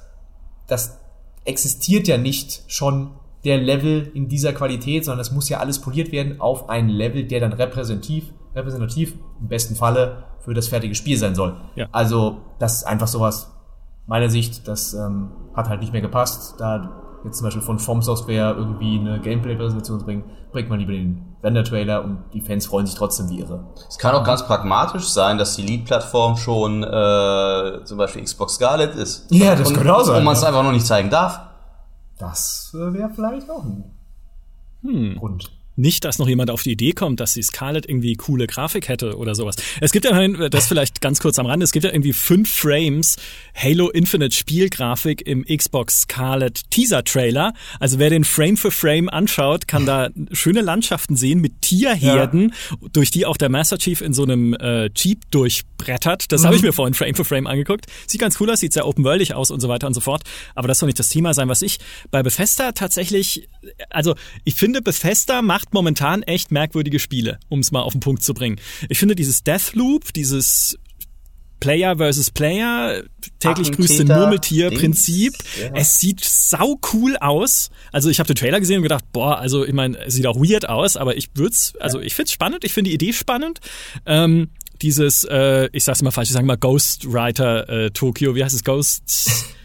[0.68, 1.00] das
[1.46, 3.12] existiert ja nicht schon
[3.43, 7.26] der Level in dieser Qualität, sondern es muss ja alles poliert werden auf ein Level,
[7.26, 11.56] der dann repräsentativ, repräsentativ im besten Falle für das fertige Spiel sein soll.
[11.76, 11.88] Ja.
[11.91, 13.55] Also das ist einfach sowas,
[14.08, 16.56] meiner Sicht, das ähm, hat halt nicht mehr gepasst.
[16.60, 20.91] Da jetzt zum Beispiel von From Software irgendwie eine Gameplay-Präsentation zu bringen, bringt man lieber
[20.91, 23.66] den Render-Trailer und die Fans freuen sich trotzdem wie irre.
[23.89, 28.95] Es kann auch ganz pragmatisch sein, dass die Lead-Plattform schon äh, zum Beispiel Xbox Scarlet
[28.95, 29.32] ist.
[29.36, 30.20] Ja, das und, könnte auch sein.
[30.20, 31.39] Und man es einfach noch nicht zeigen darf.
[32.18, 33.91] Das äh, wäre vielleicht auch ein
[34.82, 35.16] hm.
[35.18, 35.51] Grund.
[35.76, 39.17] Nicht, dass noch jemand auf die Idee kommt, dass die Scarlet irgendwie coole Grafik hätte
[39.17, 39.55] oder sowas.
[39.82, 43.17] Es gibt ja, das vielleicht ganz kurz am Rande, es gibt ja irgendwie fünf Frames
[43.53, 47.53] Halo Infinite Spielgrafik im Xbox Scarlet Teaser Trailer.
[47.80, 52.89] Also wer den Frame für Frame anschaut, kann da schöne Landschaften sehen mit Tierherden, ja.
[52.93, 55.19] durch die auch der Master Chief in so einem äh, Jeep
[55.78, 56.32] durchbrettert.
[56.32, 56.45] Das mhm.
[56.45, 57.86] habe ich mir vorhin Frame für Frame angeguckt.
[58.07, 60.23] Sieht ganz cool aus, sieht sehr open-worldig aus und so weiter und so fort.
[60.53, 61.80] Aber das soll nicht das Thema sein, was ich
[62.11, 63.49] bei Bethesda tatsächlich,
[63.89, 68.01] also ich finde Bethesda macht macht momentan echt merkwürdige Spiele, um es mal auf den
[68.01, 68.59] Punkt zu bringen.
[68.89, 70.78] Ich finde dieses Deathloop, dieses
[71.61, 73.03] Player versus Player,
[73.39, 75.34] täglich grüßt den Murmeltier-Prinzip.
[75.59, 75.71] Ja.
[75.73, 77.69] Es sieht sau cool aus.
[77.93, 80.36] Also ich habe den Trailer gesehen und gedacht, boah, also ich meine, es sieht auch
[80.36, 83.59] weird aus, aber ich würd's, also ich find's spannend, ich finde die Idee spannend.
[84.05, 84.49] Ähm,
[84.82, 88.63] dieses, äh, ich sag's mal falsch, ich sage mal Ghostwriter äh, Tokyo, wie heißt es?
[88.63, 89.55] Ghost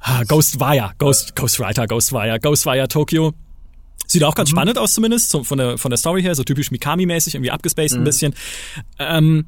[0.00, 3.32] ah, Ghostwire, Ghost, Ghostwriter, Ghostwire, Ghostwire Tokyo.
[4.06, 4.56] Sieht auch ganz mhm.
[4.56, 7.96] spannend aus zumindest, so von, der, von der Story her, so typisch Mikami-mäßig, irgendwie abgespaced
[7.96, 8.02] mhm.
[8.02, 8.34] ein bisschen.
[8.98, 9.46] Ähm,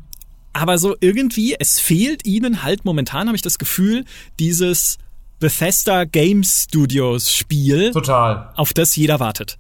[0.52, 4.04] aber so irgendwie, es fehlt ihnen halt momentan, habe ich das Gefühl,
[4.38, 4.98] dieses
[5.40, 8.52] Bethesda Game Studios Spiel, Total.
[8.54, 9.58] auf das jeder wartet.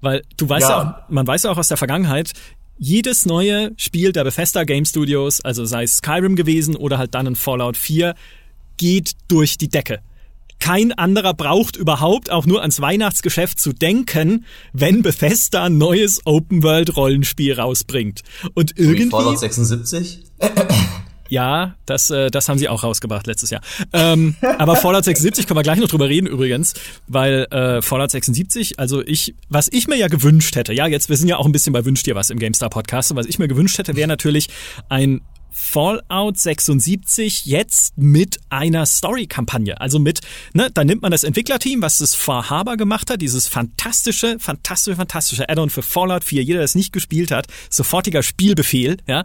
[0.00, 0.82] Weil du weißt ja.
[0.82, 2.32] ja auch, man weiß ja auch aus der Vergangenheit,
[2.78, 7.26] jedes neue Spiel der Bethesda Game Studios, also sei es Skyrim gewesen oder halt dann
[7.26, 8.14] in Fallout 4,
[8.76, 10.00] geht durch die Decke
[10.62, 17.54] kein anderer braucht überhaupt auch nur ans Weihnachtsgeschäft zu denken, wenn Bethesda ein neues Open-World-Rollenspiel
[17.58, 18.20] rausbringt.
[18.54, 19.06] Und irgendwie.
[19.06, 20.20] Wie Fallout 76?
[21.32, 23.62] Ja, das, äh, das haben sie auch rausgebracht letztes Jahr.
[23.94, 26.74] Ähm, aber Fallout 76 können wir gleich noch drüber reden übrigens,
[27.08, 31.16] weil äh, Fallout 76, also ich, was ich mir ja gewünscht hätte, ja, jetzt, wir
[31.16, 33.38] sind ja auch ein bisschen bei Wünscht dir was im GameStar Podcast, und was ich
[33.38, 34.50] mir gewünscht hätte, wäre natürlich
[34.90, 39.80] ein Fallout 76 jetzt mit einer Story-Kampagne.
[39.80, 40.20] Also mit,
[40.52, 44.96] ne, da nimmt man das Entwicklerteam, was das Far Harbor gemacht hat, dieses fantastische, fantastische,
[44.96, 46.42] fantastische Add-on für Fallout 4.
[46.42, 49.24] Jeder, der es nicht gespielt hat, sofortiger Spielbefehl, ja,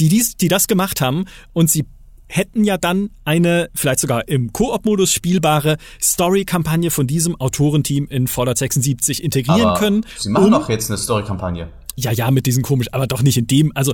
[0.00, 1.84] die, dies, die das gemacht haben und sie
[2.26, 8.58] hätten ja dann eine, vielleicht sogar im Koop-Modus spielbare Story-Kampagne von diesem Autorenteam in Fallout
[8.58, 10.06] 76 integrieren aber können.
[10.16, 11.68] Sie machen um, doch jetzt eine Story-Kampagne.
[11.96, 13.92] Ja, ja, mit diesem komisch, aber doch nicht in dem, also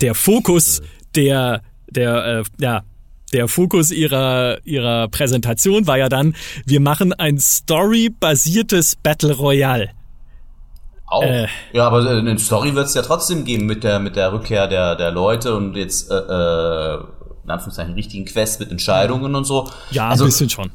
[0.00, 0.80] der Fokus
[1.14, 2.84] der, der, äh, ja,
[3.32, 6.34] der Fokus ihrer, ihrer Präsentation war ja dann,
[6.66, 9.90] wir machen ein storybasiertes Battle Royale.
[11.12, 11.22] Auch.
[11.22, 14.66] Äh, ja, aber eine Story wird es ja trotzdem geben mit der, mit der Rückkehr
[14.66, 16.98] der, der Leute und jetzt, äh, äh,
[17.44, 19.68] in Anführungszeichen, richtigen Quests mit Entscheidungen und so.
[19.90, 20.70] Ja, also, ein bisschen schon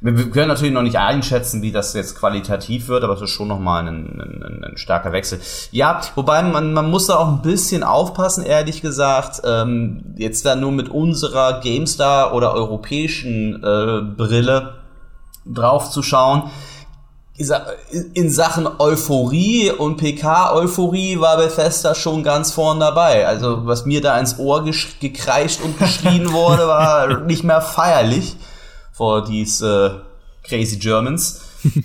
[0.00, 3.48] wir können natürlich noch nicht einschätzen, wie das jetzt qualitativ wird, aber es ist schon
[3.48, 5.40] nochmal ein, ein, ein starker Wechsel.
[5.70, 10.56] Ja, wobei man, man muss da auch ein bisschen aufpassen, ehrlich gesagt, ähm, jetzt da
[10.56, 14.74] nur mit unserer GameStar oder europäischen äh, Brille
[15.46, 16.50] drauf zu schauen.
[17.36, 23.26] In Sachen Euphorie und PK-Euphorie war Bethesda schon ganz vorn dabei.
[23.26, 24.64] Also was mir da ins Ohr
[25.00, 28.36] gekreischt und geschrien wurde, war nicht mehr feierlich
[28.92, 31.40] for these äh, crazy Germans.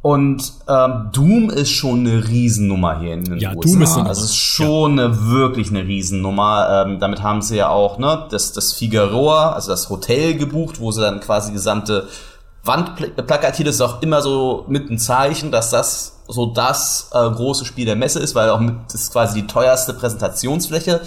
[0.00, 3.72] Und ähm, Doom ist schon eine Riesennummer hier in den ja, USA.
[3.72, 5.06] Doom ist eine also ist schon ja.
[5.06, 6.86] eine wirklich eine Riesennummer.
[6.86, 10.92] Ähm, damit haben sie ja auch ne das das Figueroa, also das Hotel gebucht, wo
[10.92, 12.06] sie dann quasi gesamte
[12.64, 12.96] Wand
[13.26, 17.86] plakatiert ist auch immer so mit ein Zeichen, dass das so das äh, große Spiel
[17.86, 21.00] der Messe ist, weil auch mit, das ist quasi die teuerste Präsentationsfläche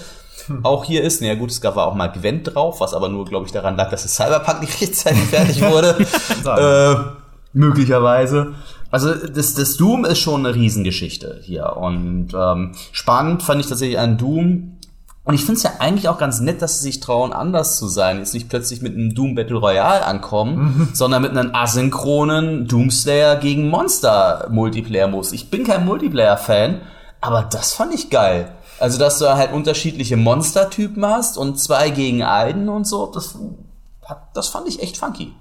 [0.64, 1.22] auch hier ist.
[1.22, 3.90] Naja gut, es gab auch mal Gwent drauf, was aber nur, glaube ich, daran lag,
[3.90, 6.06] dass das Cyberpunk nicht rechtzeitig fertig wurde.
[6.46, 6.96] äh,
[7.54, 8.54] möglicherweise.
[8.90, 11.78] Also das, das Doom ist schon eine Riesengeschichte hier.
[11.78, 14.78] Und ähm, spannend fand ich tatsächlich an Doom.
[15.32, 17.88] Und ich finde es ja eigentlich auch ganz nett, dass sie sich trauen, anders zu
[17.88, 18.18] sein.
[18.18, 20.90] Jetzt nicht plötzlich mit einem Doom Battle Royale ankommen, mhm.
[20.92, 25.32] sondern mit einem asynchronen Doomslayer gegen Monster Multiplayer-Modus.
[25.32, 26.82] Ich bin kein Multiplayer-Fan,
[27.22, 28.52] aber das fand ich geil.
[28.78, 33.38] Also, dass du halt unterschiedliche Monstertypen hast und zwei gegen einen und so, das,
[34.34, 35.34] das fand ich echt funky.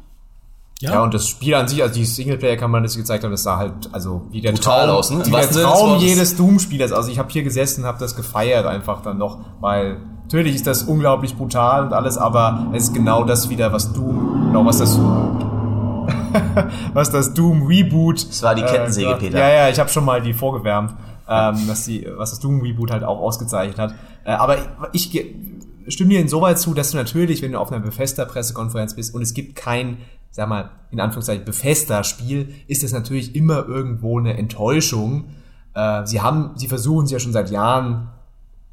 [0.80, 0.92] Ja.
[0.92, 3.58] ja, und das Spiel an sich, also die Singleplayer-Kampagne, das sie gezeigt haben, das sah
[3.58, 5.26] halt, also wie der Brutal Traum, aus, ne?
[5.26, 6.92] wie der Traum jedes Doom-Spielers.
[6.92, 10.82] Also ich habe hier gesessen, habe das gefeiert einfach dann noch, weil natürlich ist das
[10.82, 14.98] unglaublich brutal und alles, aber es ist genau das wieder, was Doom, genau was das
[16.94, 18.28] was das Doom Reboot.
[18.28, 19.38] Das war die Kettensäge, äh, Peter.
[19.38, 20.94] Ja, ja, ich habe schon mal die vorgewärmt
[21.30, 23.94] ähm, dass die, was das Doom Reboot halt auch ausgezeichnet hat.
[24.24, 24.58] Äh, aber
[24.92, 28.94] ich, ich stimme dir insoweit zu, dass du natürlich, wenn du auf einer Befester Pressekonferenz
[28.94, 29.98] bist und es gibt kein,
[30.30, 35.26] sag mal, in Anführungszeichen Befester Spiel, ist das natürlich immer irgendwo eine Enttäuschung.
[35.74, 38.08] Äh, sie haben, sie versuchen es ja schon seit Jahren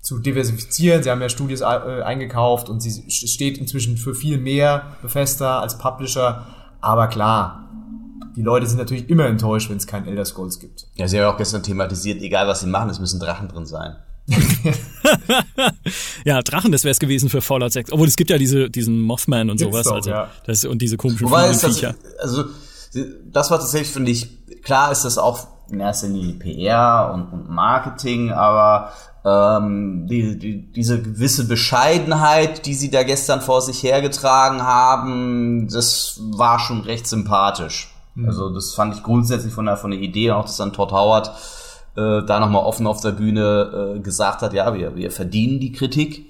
[0.01, 1.03] zu diversifizieren.
[1.03, 5.77] Sie haben ja Studios äh, eingekauft und sie steht inzwischen für viel mehr Befester als
[5.77, 6.45] Publisher.
[6.79, 7.67] Aber klar,
[8.35, 10.87] die Leute sind natürlich immer enttäuscht, wenn es kein Elder Scrolls gibt.
[10.95, 13.65] Ja, sie haben ja auch gestern thematisiert, egal was sie machen, es müssen Drachen drin
[13.65, 13.95] sein.
[16.25, 17.91] Ja, Drachen, das wäre es gewesen für Fallout 6.
[17.91, 19.85] Obwohl es gibt ja diese, diesen Mothman und Gibt's sowas.
[19.85, 20.29] doch, also, ja.
[20.45, 21.81] das, und diese komischen Wobei ist das,
[22.19, 22.45] also,
[23.25, 27.49] das war tatsächlich, finde ich, klar ist das auch in erster Linie PR und, und
[27.49, 28.91] Marketing, aber
[29.25, 36.19] ähm, die, die, diese gewisse Bescheidenheit, die sie da gestern vor sich hergetragen haben, das
[36.31, 37.93] war schon recht sympathisch.
[38.25, 41.31] Also das fand ich grundsätzlich von der, von der Idee, auch dass dann Todd Howard
[41.97, 45.71] äh, da nochmal offen auf der Bühne äh, gesagt hat, ja, wir, wir verdienen die
[45.71, 46.27] Kritik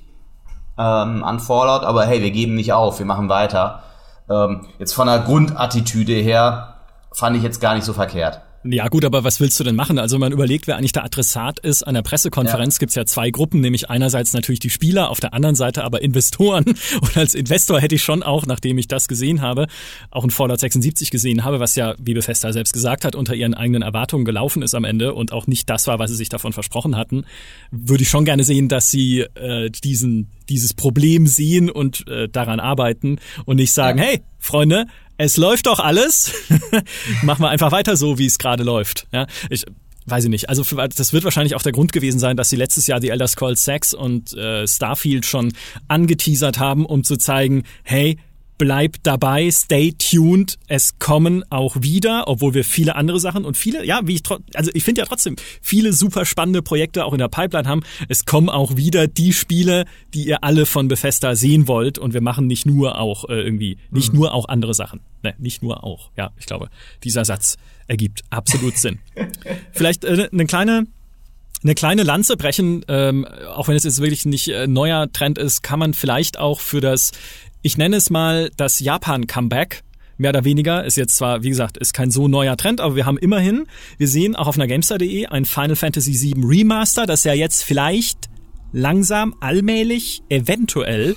[0.78, 3.84] ähm, an Fallout, aber hey, wir geben nicht auf, wir machen weiter.
[4.30, 6.76] Ähm, jetzt von der Grundattitüde her
[7.11, 8.41] fand ich jetzt gar nicht so verkehrt.
[8.64, 9.99] Ja gut, aber was willst du denn machen?
[9.99, 11.84] Also man überlegt, wer eigentlich der Adressat ist.
[11.84, 12.80] An der Pressekonferenz Ja.
[12.80, 16.66] gibt's ja zwei Gruppen, nämlich einerseits natürlich die Spieler, auf der anderen Seite aber Investoren.
[17.01, 19.68] Und als Investor hätte ich schon auch, nachdem ich das gesehen habe,
[20.12, 23.53] auch ein Fallout 76 gesehen habe, was ja, wie Bethesda selbst gesagt hat, unter ihren
[23.53, 26.51] eigenen Erwartungen gelaufen ist am Ende und auch nicht das war, was sie sich davon
[26.51, 27.26] versprochen hatten,
[27.72, 32.62] würde ich schon gerne sehen, dass sie äh, diesen dieses Problem sehen und äh, daran
[32.62, 34.86] arbeiten und nicht sagen, hey, Freunde,
[35.18, 36.32] es läuft doch alles.
[37.24, 39.07] Machen wir einfach weiter so, wie es gerade läuft.
[39.11, 39.65] Ja, ich
[40.07, 40.49] weiß ich nicht.
[40.49, 43.09] Also für, das wird wahrscheinlich auch der Grund gewesen sein, dass sie letztes Jahr die
[43.09, 45.53] Elder Scrolls 6 und äh, Starfield schon
[45.88, 48.18] angeteasert haben, um zu zeigen, hey,
[48.58, 53.86] bleibt dabei, stay tuned, es kommen auch wieder, obwohl wir viele andere Sachen und viele,
[53.86, 57.28] ja, wie ich also ich finde ja trotzdem viele super spannende Projekte auch in der
[57.28, 57.84] Pipeline haben.
[58.10, 62.22] Es kommen auch wieder die Spiele, die ihr alle von Bethesda sehen wollt und wir
[62.22, 65.01] machen nicht nur auch äh, irgendwie, nicht nur auch andere Sachen.
[65.24, 66.12] Ne, nicht nur auch.
[66.16, 66.70] Ja, ich glaube,
[67.03, 68.99] dieser Satz ergibt absolut Sinn.
[69.72, 70.88] Vielleicht äh, eine kleine
[71.64, 75.64] eine kleine Lanze brechen, ähm, auch wenn es jetzt wirklich nicht äh, neuer Trend ist,
[75.64, 77.12] kann man vielleicht auch für das,
[77.62, 79.84] ich nenne es mal das Japan-Comeback,
[80.18, 83.05] mehr oder weniger, ist jetzt zwar, wie gesagt, ist kein so neuer Trend, aber wir
[83.05, 87.34] haben immerhin, wir sehen auch auf einer Gamestar.de ein Final Fantasy VII Remaster, das ja
[87.34, 88.30] jetzt vielleicht
[88.72, 91.16] langsam, allmählich, eventuell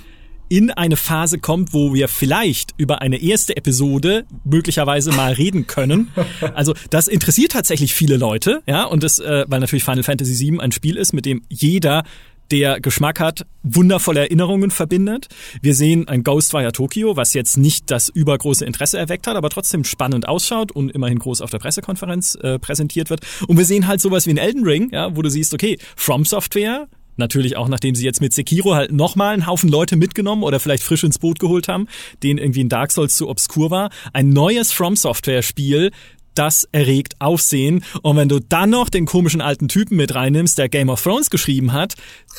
[0.48, 6.10] in eine Phase kommt, wo wir vielleicht über eine erste Episode möglicherweise mal reden können.
[6.54, 10.58] Also das interessiert tatsächlich viele Leute, ja, und das, äh, weil natürlich Final Fantasy VII
[10.60, 12.02] ein Spiel ist, mit dem jeder
[12.50, 15.28] der Geschmack hat, wundervolle Erinnerungen verbindet.
[15.62, 19.84] Wir sehen ein Ghostwire Tokyo, was jetzt nicht das übergroße Interesse erweckt hat, aber trotzdem
[19.84, 23.20] spannend ausschaut und immerhin groß auf der Pressekonferenz äh, präsentiert wird.
[23.46, 26.24] Und wir sehen halt sowas wie ein Elden Ring, ja, wo du siehst, okay, From
[26.24, 26.88] Software,
[27.20, 30.82] Natürlich auch, nachdem sie jetzt mit Sekiro halt nochmal einen Haufen Leute mitgenommen oder vielleicht
[30.82, 31.86] frisch ins Boot geholt haben,
[32.22, 33.90] denen irgendwie ein Dark Souls zu obskur war.
[34.14, 35.90] Ein neues From Software Spiel,
[36.34, 37.84] das erregt Aufsehen.
[38.02, 41.30] Und wenn du dann noch den komischen alten Typen mit reinnimmst, der Game of Thrones
[41.30, 41.94] geschrieben hat,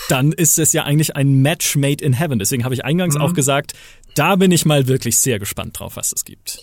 [0.09, 2.39] dann ist es ja eigentlich ein Match made in heaven.
[2.39, 3.73] Deswegen habe ich eingangs auch gesagt,
[4.15, 6.59] da bin ich mal wirklich sehr gespannt drauf, was es gibt.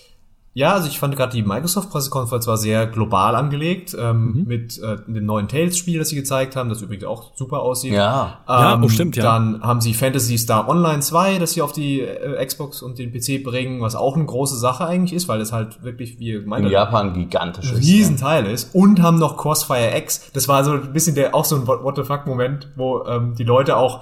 [0.58, 5.24] Ja, also ich fand gerade die Microsoft-Pressekonferenz war sehr global angelegt, ähm, mit äh, dem
[5.24, 7.92] neuen Tales-Spiel, das sie gezeigt haben, das übrigens auch super aussieht.
[7.92, 8.40] Ja.
[8.48, 9.22] Ja, Ähm, oh, stimmt, ja.
[9.22, 13.12] Dann haben sie Fantasy Star Online 2, das sie auf die äh, Xbox und den
[13.12, 16.66] PC bringen, was auch eine große Sache eigentlich ist, weil es halt wirklich, wie gemeint
[16.66, 17.86] In Japan gigantisch ein ist.
[17.86, 18.74] Riesenteil ist.
[18.74, 20.32] Und haben noch Crossfire X.
[20.32, 23.36] Das war so ein bisschen der, auch so ein What the fuck Moment, wo ähm,
[23.36, 24.00] die Leute auch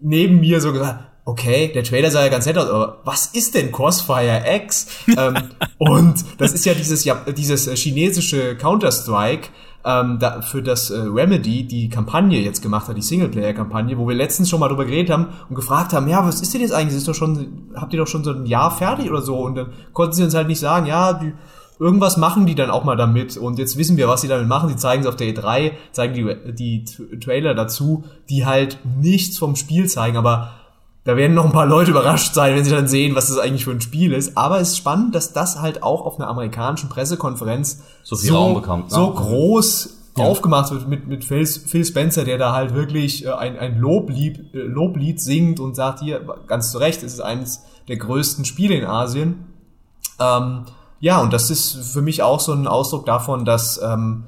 [0.00, 3.54] neben mir so gesagt okay, der Trailer sah ja ganz nett aus, aber was ist
[3.54, 4.86] denn Crossfire X?
[5.16, 5.36] ähm,
[5.78, 9.48] und das ist ja dieses, ja, dieses äh, chinesische Counter-Strike,
[9.84, 14.14] ähm, da, für das äh, Remedy die Kampagne jetzt gemacht hat, die Singleplayer-Kampagne, wo wir
[14.14, 16.94] letztens schon mal drüber geredet haben und gefragt haben, ja, was ist denn jetzt eigentlich?
[16.94, 19.38] Das ist doch schon, habt ihr doch schon so ein Jahr fertig oder so?
[19.38, 21.32] Und dann konnten sie uns halt nicht sagen, ja, die,
[21.80, 24.68] irgendwas machen die dann auch mal damit und jetzt wissen wir, was sie damit machen.
[24.68, 29.56] Sie zeigen es auf der E3, zeigen die, die Trailer dazu, die halt nichts vom
[29.56, 30.52] Spiel zeigen, aber
[31.04, 33.64] da werden noch ein paar Leute überrascht sein, wenn sie dann sehen, was das eigentlich
[33.64, 34.36] für ein Spiel ist.
[34.36, 38.54] Aber es ist spannend, dass das halt auch auf einer amerikanischen Pressekonferenz So viel Raum
[38.54, 38.94] bekommt, ne?
[38.94, 43.58] so groß aufgemacht wird mit, mit Phil, Phil Spencer, der da halt wirklich äh, ein,
[43.58, 47.96] ein Loblied, äh, Loblied singt und sagt hier, ganz zu Recht, es ist eines der
[47.96, 49.46] größten Spiele in Asien.
[50.20, 50.64] Ähm,
[51.00, 54.24] ja, und das ist für mich auch so ein Ausdruck davon, dass ähm,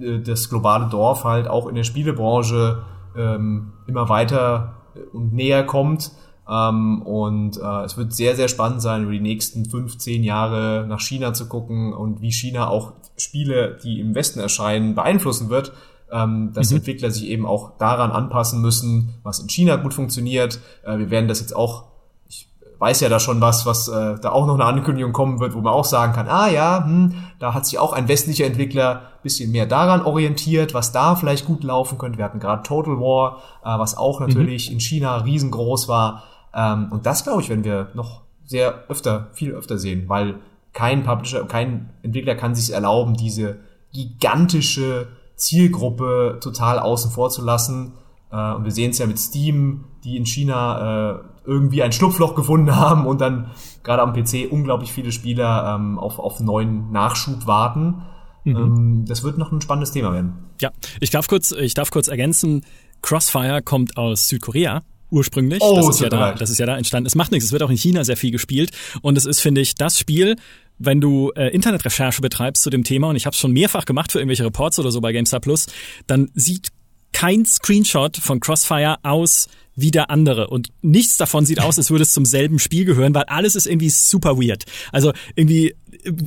[0.00, 2.82] äh, das globale Dorf halt auch in der Spielebranche
[3.16, 4.77] ähm, immer weiter
[5.12, 6.12] und näher kommt.
[6.48, 11.00] Ähm, und äh, es wird sehr, sehr spannend sein, über die nächsten 15 Jahre nach
[11.00, 15.72] China zu gucken und wie China auch Spiele, die im Westen erscheinen, beeinflussen wird.
[16.10, 20.58] Ähm, dass Entwickler sich eben auch daran anpassen müssen, was in China gut funktioniert.
[20.82, 21.84] Äh, wir werden das jetzt auch
[22.78, 25.60] weiß ja da schon was, was äh, da auch noch eine Ankündigung kommen wird, wo
[25.60, 29.50] man auch sagen kann, ah ja, hm, da hat sich auch ein westlicher Entwickler bisschen
[29.50, 32.18] mehr daran orientiert, was da vielleicht gut laufen könnte.
[32.18, 36.24] Wir hatten gerade Total War, äh, was auch natürlich in China riesengroß war.
[36.54, 40.36] Ähm, und das, glaube ich, werden wir noch sehr öfter, viel öfter sehen, weil
[40.72, 43.58] kein Publisher, kein Entwickler kann sich erlauben, diese
[43.92, 47.94] gigantische Zielgruppe total außen vor zu lassen.
[48.30, 51.18] Äh, und wir sehen es ja mit Steam, die in China äh,
[51.48, 53.50] irgendwie ein Schlupfloch gefunden haben und dann
[53.82, 58.02] gerade am PC unglaublich viele Spieler ähm, auf, auf neuen Nachschub warten.
[58.44, 58.56] Mhm.
[58.56, 60.34] Ähm, das wird noch ein spannendes Thema werden.
[60.60, 60.70] Ja,
[61.00, 62.64] ich darf kurz, ich darf kurz ergänzen,
[63.00, 65.62] Crossfire kommt aus Südkorea ursprünglich.
[65.62, 67.06] Oh, das ist ja da, das ist ja da entstanden.
[67.06, 67.46] Es macht nichts.
[67.46, 68.70] Es wird auch in China sehr viel gespielt
[69.00, 70.36] und es ist, finde ich, das Spiel,
[70.78, 74.12] wenn du äh, Internetrecherche betreibst zu dem Thema und ich habe es schon mehrfach gemacht
[74.12, 75.66] für irgendwelche Reports oder so bei GameStar Plus,
[76.06, 76.68] dann sieht
[77.12, 79.48] kein Screenshot von Crossfire aus
[79.80, 80.48] wie der andere.
[80.48, 83.66] Und nichts davon sieht aus, als würde es zum selben Spiel gehören, weil alles ist
[83.66, 84.64] irgendwie super weird.
[84.92, 85.74] Also irgendwie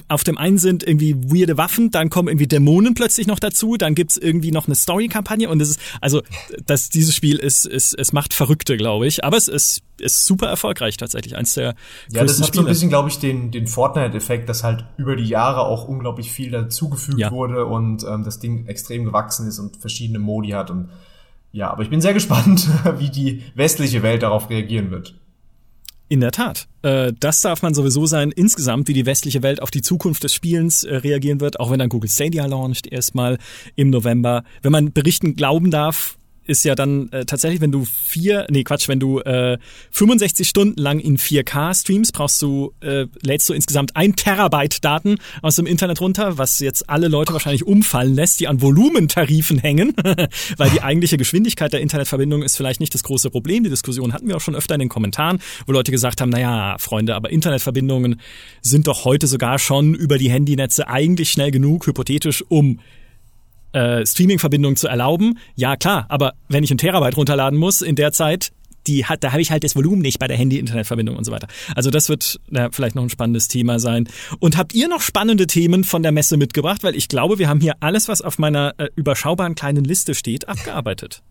[0.08, 3.96] auf dem einen sind irgendwie weirde Waffen, dann kommen irgendwie Dämonen plötzlich noch dazu, dann
[3.96, 6.22] gibt's irgendwie noch eine Story-Kampagne und es ist, also
[6.66, 10.48] das, dieses Spiel ist, ist, es macht Verrückte, glaube ich, aber es ist, ist super
[10.48, 11.76] erfolgreich tatsächlich, eins der
[12.12, 12.64] Ja, das hat Spiele.
[12.64, 16.32] so ein bisschen, glaube ich, den, den Fortnite-Effekt, dass halt über die Jahre auch unglaublich
[16.32, 17.32] viel dazugefügt ja.
[17.32, 20.90] wurde und ähm, das Ding extrem gewachsen ist und verschiedene Modi hat und
[21.52, 25.16] ja, aber ich bin sehr gespannt, wie die westliche Welt darauf reagieren wird.
[26.08, 26.68] In der Tat.
[26.82, 30.34] Äh, das darf man sowieso sein, insgesamt, wie die westliche Welt auf die Zukunft des
[30.34, 33.38] Spielens äh, reagieren wird, auch wenn dann Google Stadia launcht, erstmal
[33.76, 34.44] im November.
[34.62, 38.88] Wenn man Berichten glauben darf, ist ja dann äh, tatsächlich, wenn du vier, nee Quatsch,
[38.88, 39.58] wenn du äh,
[39.92, 45.18] 65 Stunden lang in 4K streamst, brauchst du, äh, lädst du insgesamt ein Terabyte Daten
[45.42, 49.94] aus dem Internet runter, was jetzt alle Leute wahrscheinlich umfallen lässt, die an Volumentarifen hängen,
[50.58, 53.64] weil die eigentliche Geschwindigkeit der Internetverbindung ist vielleicht nicht das große Problem.
[53.64, 56.78] Die Diskussion hatten wir auch schon öfter in den Kommentaren, wo Leute gesagt haben, naja,
[56.80, 58.20] Freunde, aber Internetverbindungen
[58.62, 62.80] sind doch heute sogar schon über die Handynetze eigentlich schnell genug, hypothetisch, um
[63.74, 65.40] äh, Streaming-Verbindung zu erlauben.
[65.56, 68.52] Ja, klar, aber wenn ich ein Terabyte runterladen muss in der Zeit,
[68.88, 71.48] die hat, da habe ich halt das Volumen nicht bei der Handy-Internetverbindung und so weiter.
[71.76, 74.08] Also das wird na, vielleicht noch ein spannendes Thema sein.
[74.40, 76.84] Und habt ihr noch spannende Themen von der Messe mitgebracht?
[76.84, 80.48] Weil ich glaube, wir haben hier alles, was auf meiner äh, überschaubaren kleinen Liste steht,
[80.50, 81.22] abgearbeitet.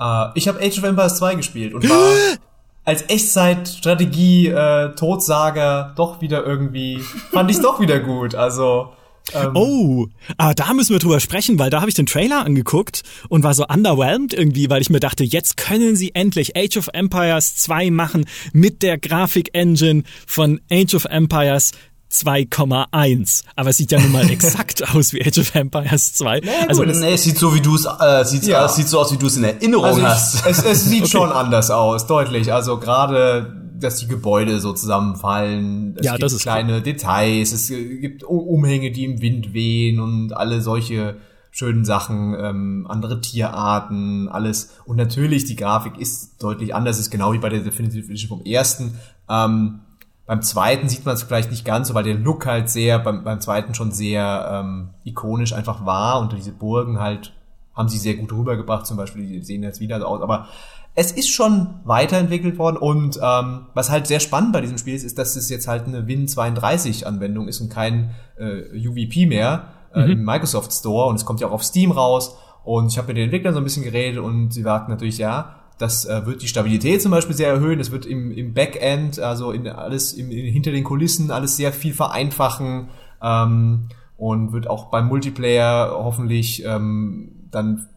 [0.00, 2.14] Uh, ich habe Age of Empires 2 gespielt und war
[2.84, 7.00] als Echtzeit-Strategie, äh, doch wieder irgendwie,
[7.32, 8.34] fand ich doch wieder gut.
[8.34, 8.94] Also
[9.32, 10.06] ähm, oh,
[10.36, 13.54] aber da müssen wir drüber sprechen, weil da habe ich den Trailer angeguckt und war
[13.54, 17.90] so underwhelmed irgendwie, weil ich mir dachte, jetzt können sie endlich Age of Empires 2
[17.90, 21.72] machen mit der Grafik-Engine von Age of Empires
[22.12, 23.44] 2,1.
[23.54, 26.40] Aber es sieht ja nun mal exakt aus wie Age of Empires 2.
[26.40, 28.64] Nee, also gut, nee, es sieht so wie du es äh, sieht, ja.
[28.64, 30.46] äh, sieht so aus wie du es in Erinnerung also ich, hast.
[30.46, 31.10] Es, es sieht okay.
[31.18, 32.52] schon anders aus, deutlich.
[32.52, 35.96] Also gerade dass die Gebäude so zusammenfallen.
[35.98, 36.82] Es ja, gibt das ist kleine cool.
[36.82, 41.16] Details, es gibt Umhänge, die im Wind wehen und alle solche
[41.50, 44.76] schönen Sachen, ähm, andere Tierarten, alles.
[44.84, 48.46] Und natürlich, die Grafik ist deutlich anders, ist genau wie bei der Definitive Edition vom
[48.46, 48.94] ersten.
[49.28, 49.80] Ähm,
[50.26, 53.24] beim zweiten sieht man es vielleicht nicht ganz so, weil der Look halt sehr, beim,
[53.24, 57.32] beim zweiten schon sehr ähm, ikonisch einfach war und diese Burgen halt
[57.80, 60.48] haben sie sehr gut rübergebracht, zum Beispiel, die sehen jetzt wieder so aus, aber
[60.94, 65.04] es ist schon weiterentwickelt worden und ähm, was halt sehr spannend bei diesem Spiel ist,
[65.04, 70.10] ist, dass es jetzt halt eine Win32-Anwendung ist und kein äh, UVP mehr äh, mhm.
[70.10, 71.08] im Microsoft Store.
[71.08, 72.36] Und es kommt ja auch auf Steam raus.
[72.64, 75.56] Und ich habe mit den Entwicklern so ein bisschen geredet und sie sagten natürlich, ja,
[75.78, 79.50] das äh, wird die Stabilität zum Beispiel sehr erhöhen, das wird im, im Backend, also
[79.50, 82.90] in alles im, in, hinter den Kulissen alles sehr viel vereinfachen
[83.22, 87.88] ähm, und wird auch beim Multiplayer hoffentlich ähm, dann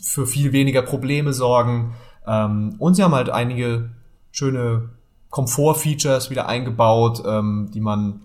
[0.00, 1.94] für viel weniger Probleme sorgen.
[2.26, 3.90] Ähm, und sie haben halt einige
[4.30, 4.90] schöne
[5.30, 8.22] Komfort-Features wieder eingebaut, ähm, die man,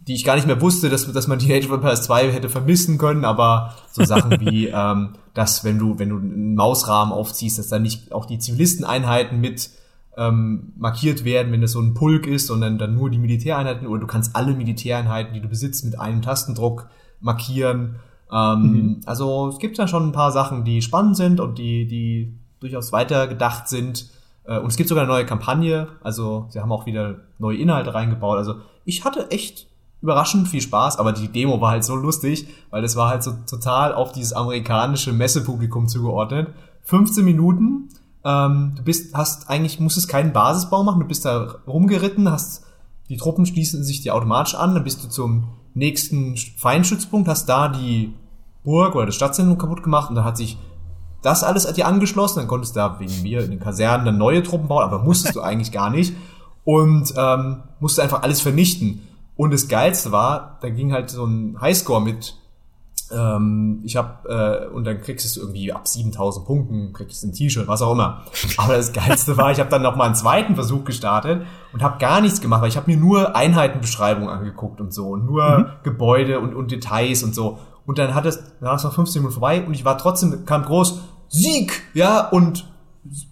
[0.00, 2.48] die ich gar nicht mehr wusste, dass, dass man die Age of Empires 2 hätte
[2.48, 7.58] vermissen können, aber so Sachen wie, ähm, dass wenn du, wenn du einen Mausrahmen aufziehst,
[7.58, 9.70] dass dann nicht auch die Zivilisten-Einheiten mit
[10.16, 14.00] ähm, markiert werden, wenn es so ein Pulk ist, sondern dann nur die Militäreinheiten oder
[14.00, 16.88] du kannst alle Militäreinheiten, die du besitzt, mit einem Tastendruck
[17.20, 17.96] markieren.
[18.32, 19.00] Ähm, mhm.
[19.06, 22.92] Also es gibt da schon ein paar Sachen, die spannend sind und die, die durchaus
[22.92, 24.10] weitergedacht sind.
[24.44, 27.94] Äh, und es gibt sogar eine neue Kampagne, also sie haben auch wieder neue Inhalte
[27.94, 28.38] reingebaut.
[28.38, 29.66] Also ich hatte echt
[30.00, 33.32] überraschend viel Spaß, aber die Demo war halt so lustig, weil das war halt so
[33.48, 36.48] total auf dieses amerikanische Messepublikum zugeordnet.
[36.82, 37.88] 15 Minuten,
[38.24, 42.64] ähm, du bist, hast eigentlich, musstest keinen Basisbau machen, du bist da rumgeritten, hast,
[43.08, 47.68] die Truppen schließen sich dir automatisch an, dann bist du zum nächsten Feinschützpunkt, hast da
[47.68, 48.14] die
[48.68, 50.58] Burg oder das Stadtzentrum kaputt gemacht und da hat sich
[51.22, 54.18] das alles hat dir angeschlossen, dann konntest du da wegen mir in den Kasernen dann
[54.18, 56.14] neue Truppen bauen, aber musstest du eigentlich gar nicht.
[56.64, 59.00] Und ähm, musste einfach alles vernichten.
[59.34, 62.34] Und das Geilste war, da ging halt so ein Highscore mit
[63.10, 67.32] ähm, ich habe äh, und dann kriegst du irgendwie ab 7000 Punkten kriegst du ein
[67.32, 68.22] T-Shirt, was auch immer.
[68.58, 71.42] Aber das geilste war, ich habe dann noch mal einen zweiten Versuch gestartet
[71.72, 75.24] und habe gar nichts gemacht, weil ich habe mir nur Einheitenbeschreibungen angeguckt und so und
[75.24, 75.66] nur mhm.
[75.84, 77.58] Gebäude und, und Details und so.
[77.88, 80.44] Und dann hat es, dann war es noch 15 Minuten vorbei und ich war trotzdem
[80.44, 82.70] kam groß Sieg, ja und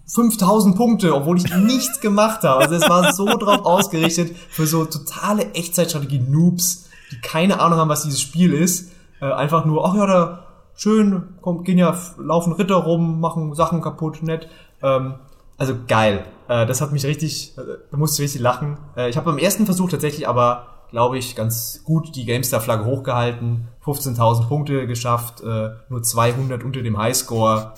[0.07, 2.63] 5000 Punkte, obwohl ich nichts gemacht habe.
[2.63, 8.03] Also es war so drauf ausgerichtet für so totale Echtzeitstrategie-Noobs, die keine Ahnung haben, was
[8.03, 8.91] dieses Spiel ist
[9.21, 10.45] äh, einfach nur, ach ja, da
[10.75, 14.49] schön, kommt, gehen ja, laufen Ritter rum, machen Sachen kaputt, nett.
[14.81, 15.15] Ähm,
[15.57, 16.25] also geil.
[16.47, 18.77] Äh, das hat mich richtig, äh, da musste ich richtig lachen.
[18.95, 23.67] Äh, ich habe beim ersten Versuch tatsächlich aber, glaube ich, ganz gut die GameStar-Flagge hochgehalten,
[23.83, 27.73] 15.000 Punkte geschafft, äh, nur 200 unter dem Highscore.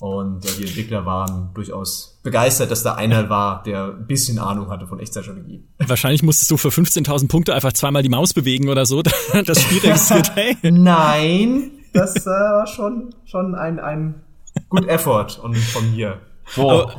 [0.00, 4.68] Und äh, die Entwickler waren durchaus begeistert, dass da einer war, der ein bisschen Ahnung
[4.70, 5.64] hatte von Echtzeitstrategie.
[5.78, 9.02] Wahrscheinlich musstest du für 15.000 Punkte einfach zweimal die Maus bewegen oder so.
[9.46, 10.56] Das Spiel registriert, hey.
[10.62, 14.22] Nein, das äh, war schon, schon ein, ein
[14.68, 16.20] Good Effort und von mir.
[16.46, 16.90] So.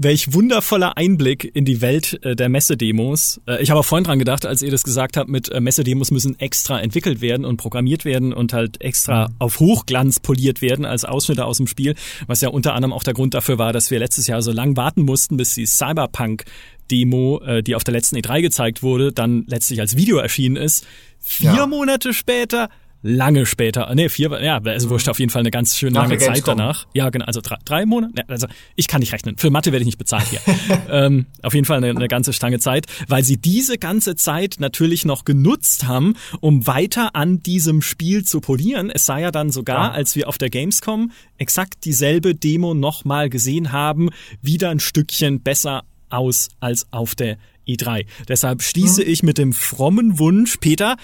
[0.00, 3.40] Welch wundervoller Einblick in die Welt äh, der Messedemos.
[3.48, 6.12] Äh, ich habe auch vorhin dran gedacht, als ihr das gesagt habt, mit äh, Messedemos
[6.12, 9.34] müssen extra entwickelt werden und programmiert werden und halt extra mhm.
[9.40, 11.96] auf Hochglanz poliert werden als Ausschnitte aus dem Spiel,
[12.28, 14.76] was ja unter anderem auch der Grund dafür war, dass wir letztes Jahr so lang
[14.76, 16.44] warten mussten, bis die Cyberpunk
[16.92, 20.86] Demo, äh, die auf der letzten E3 gezeigt wurde, dann letztlich als Video erschienen ist.
[21.18, 21.66] Vier ja.
[21.66, 22.68] Monate später
[23.02, 24.90] lange später, nee, vier, ja, es mhm.
[24.90, 26.86] wurscht auf jeden Fall eine ganz schön lange Zeit danach.
[26.94, 29.86] Ja, genau, also drei, drei Monate, also ich kann nicht rechnen, für Mathe werde ich
[29.86, 30.40] nicht bezahlt hier.
[30.90, 35.04] ähm, auf jeden Fall eine, eine ganze Stange Zeit, weil sie diese ganze Zeit natürlich
[35.04, 38.90] noch genutzt haben, um weiter an diesem Spiel zu polieren.
[38.90, 39.92] Es sei ja dann sogar, ja.
[39.92, 44.10] als wir auf der Gamescom exakt dieselbe Demo nochmal gesehen haben,
[44.42, 48.06] wieder ein Stückchen besser aus als auf der E3.
[48.26, 49.10] Deshalb schließe mhm.
[49.10, 50.96] ich mit dem frommen Wunsch, Peter,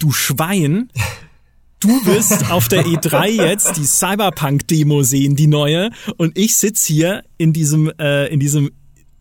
[0.00, 0.90] du Schwein,
[1.78, 7.22] du wirst auf der E3 jetzt die Cyberpunk-Demo sehen, die neue, und ich sitz hier
[7.38, 8.70] in diesem, äh, in diesem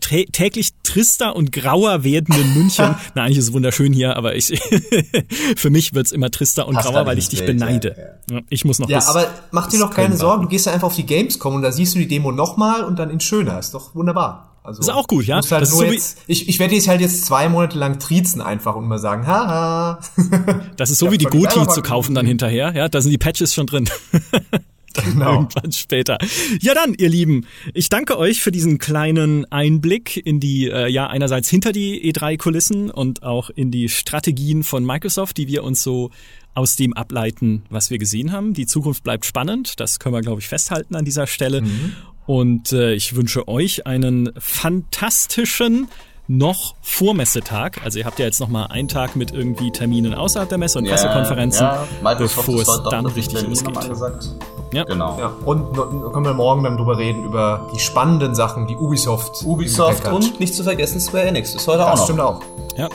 [0.02, 2.96] täglich trister und grauer werdenden München.
[3.16, 4.48] Na, eigentlich ist es wunderschön hier, aber ich,
[5.56, 8.18] für mich wird's immer trister und Passt grauer, weil ich dich Bild, beneide.
[8.30, 8.42] Ja, ja.
[8.50, 10.96] Ich muss noch Ja, aber mach dir doch keine Sorgen, du gehst ja einfach auf
[10.96, 13.60] die Gamescom und da siehst du die Demo nochmal und dann in schöner.
[13.60, 14.49] Ist doch wunderbar.
[14.64, 15.36] Also, ist auch gut, ja.
[15.36, 18.42] Halt das ist so jetzt, ich ich werde jetzt halt jetzt zwei Monate lang triezen
[18.42, 20.00] einfach und mal sagen, haha.
[20.78, 22.90] Das ist so wie die Goti zu kaufen dann hinterher, ja.
[22.90, 23.90] Da sind die Patches schon drin.
[25.06, 25.34] Genau.
[25.34, 26.18] Irgendwann später.
[26.62, 31.08] Ja dann, ihr Lieben, ich danke euch für diesen kleinen Einblick in die, äh, ja,
[31.08, 36.12] einerseits hinter die E3-Kulissen und auch in die Strategien von Microsoft, die wir uns so
[36.54, 38.54] aus dem ableiten, was wir gesehen haben.
[38.54, 41.62] Die Zukunft bleibt spannend, das können wir, glaube ich, festhalten an dieser Stelle.
[41.62, 41.94] Mhm.
[42.30, 45.88] Und äh, ich wünsche euch einen fantastischen
[46.28, 47.84] noch vor Messetag.
[47.84, 50.78] Also ihr habt ja jetzt noch mal einen Tag mit irgendwie Terminen außerhalb der Messe
[50.78, 52.14] und Pressekonferenzen, ja.
[52.14, 53.76] bevor es dann richtig losgeht.
[54.74, 54.84] Ja.
[54.84, 55.18] Genau.
[55.18, 55.34] Ja.
[55.44, 59.44] Und können wir morgen dann drüber reden über die spannenden Sachen, die Ubisoft.
[59.44, 61.54] Ubisoft und nicht zu vergessen Square Enix.
[61.54, 62.04] Das ist heute das auch noch.
[62.04, 62.42] stimmt auch.
[62.78, 62.90] Ja.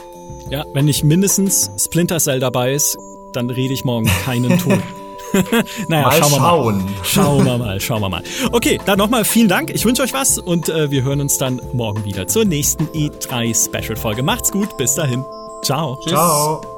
[0.49, 2.97] Ja, wenn nicht mindestens Splinter Cell dabei ist,
[3.33, 4.81] dann rede ich morgen keinen Ton.
[5.89, 6.77] naja, mal schauen wir schauen.
[6.77, 6.85] mal.
[7.03, 8.23] Schauen wir mal, schauen wir mal.
[8.53, 9.71] Okay, dann nochmal vielen Dank.
[9.71, 13.55] Ich wünsche euch was und äh, wir hören uns dann morgen wieder zur nächsten E3
[13.55, 14.23] Special Folge.
[14.23, 15.25] Macht's gut, bis dahin.
[15.63, 15.99] Ciao.
[16.07, 16.74] Ciao.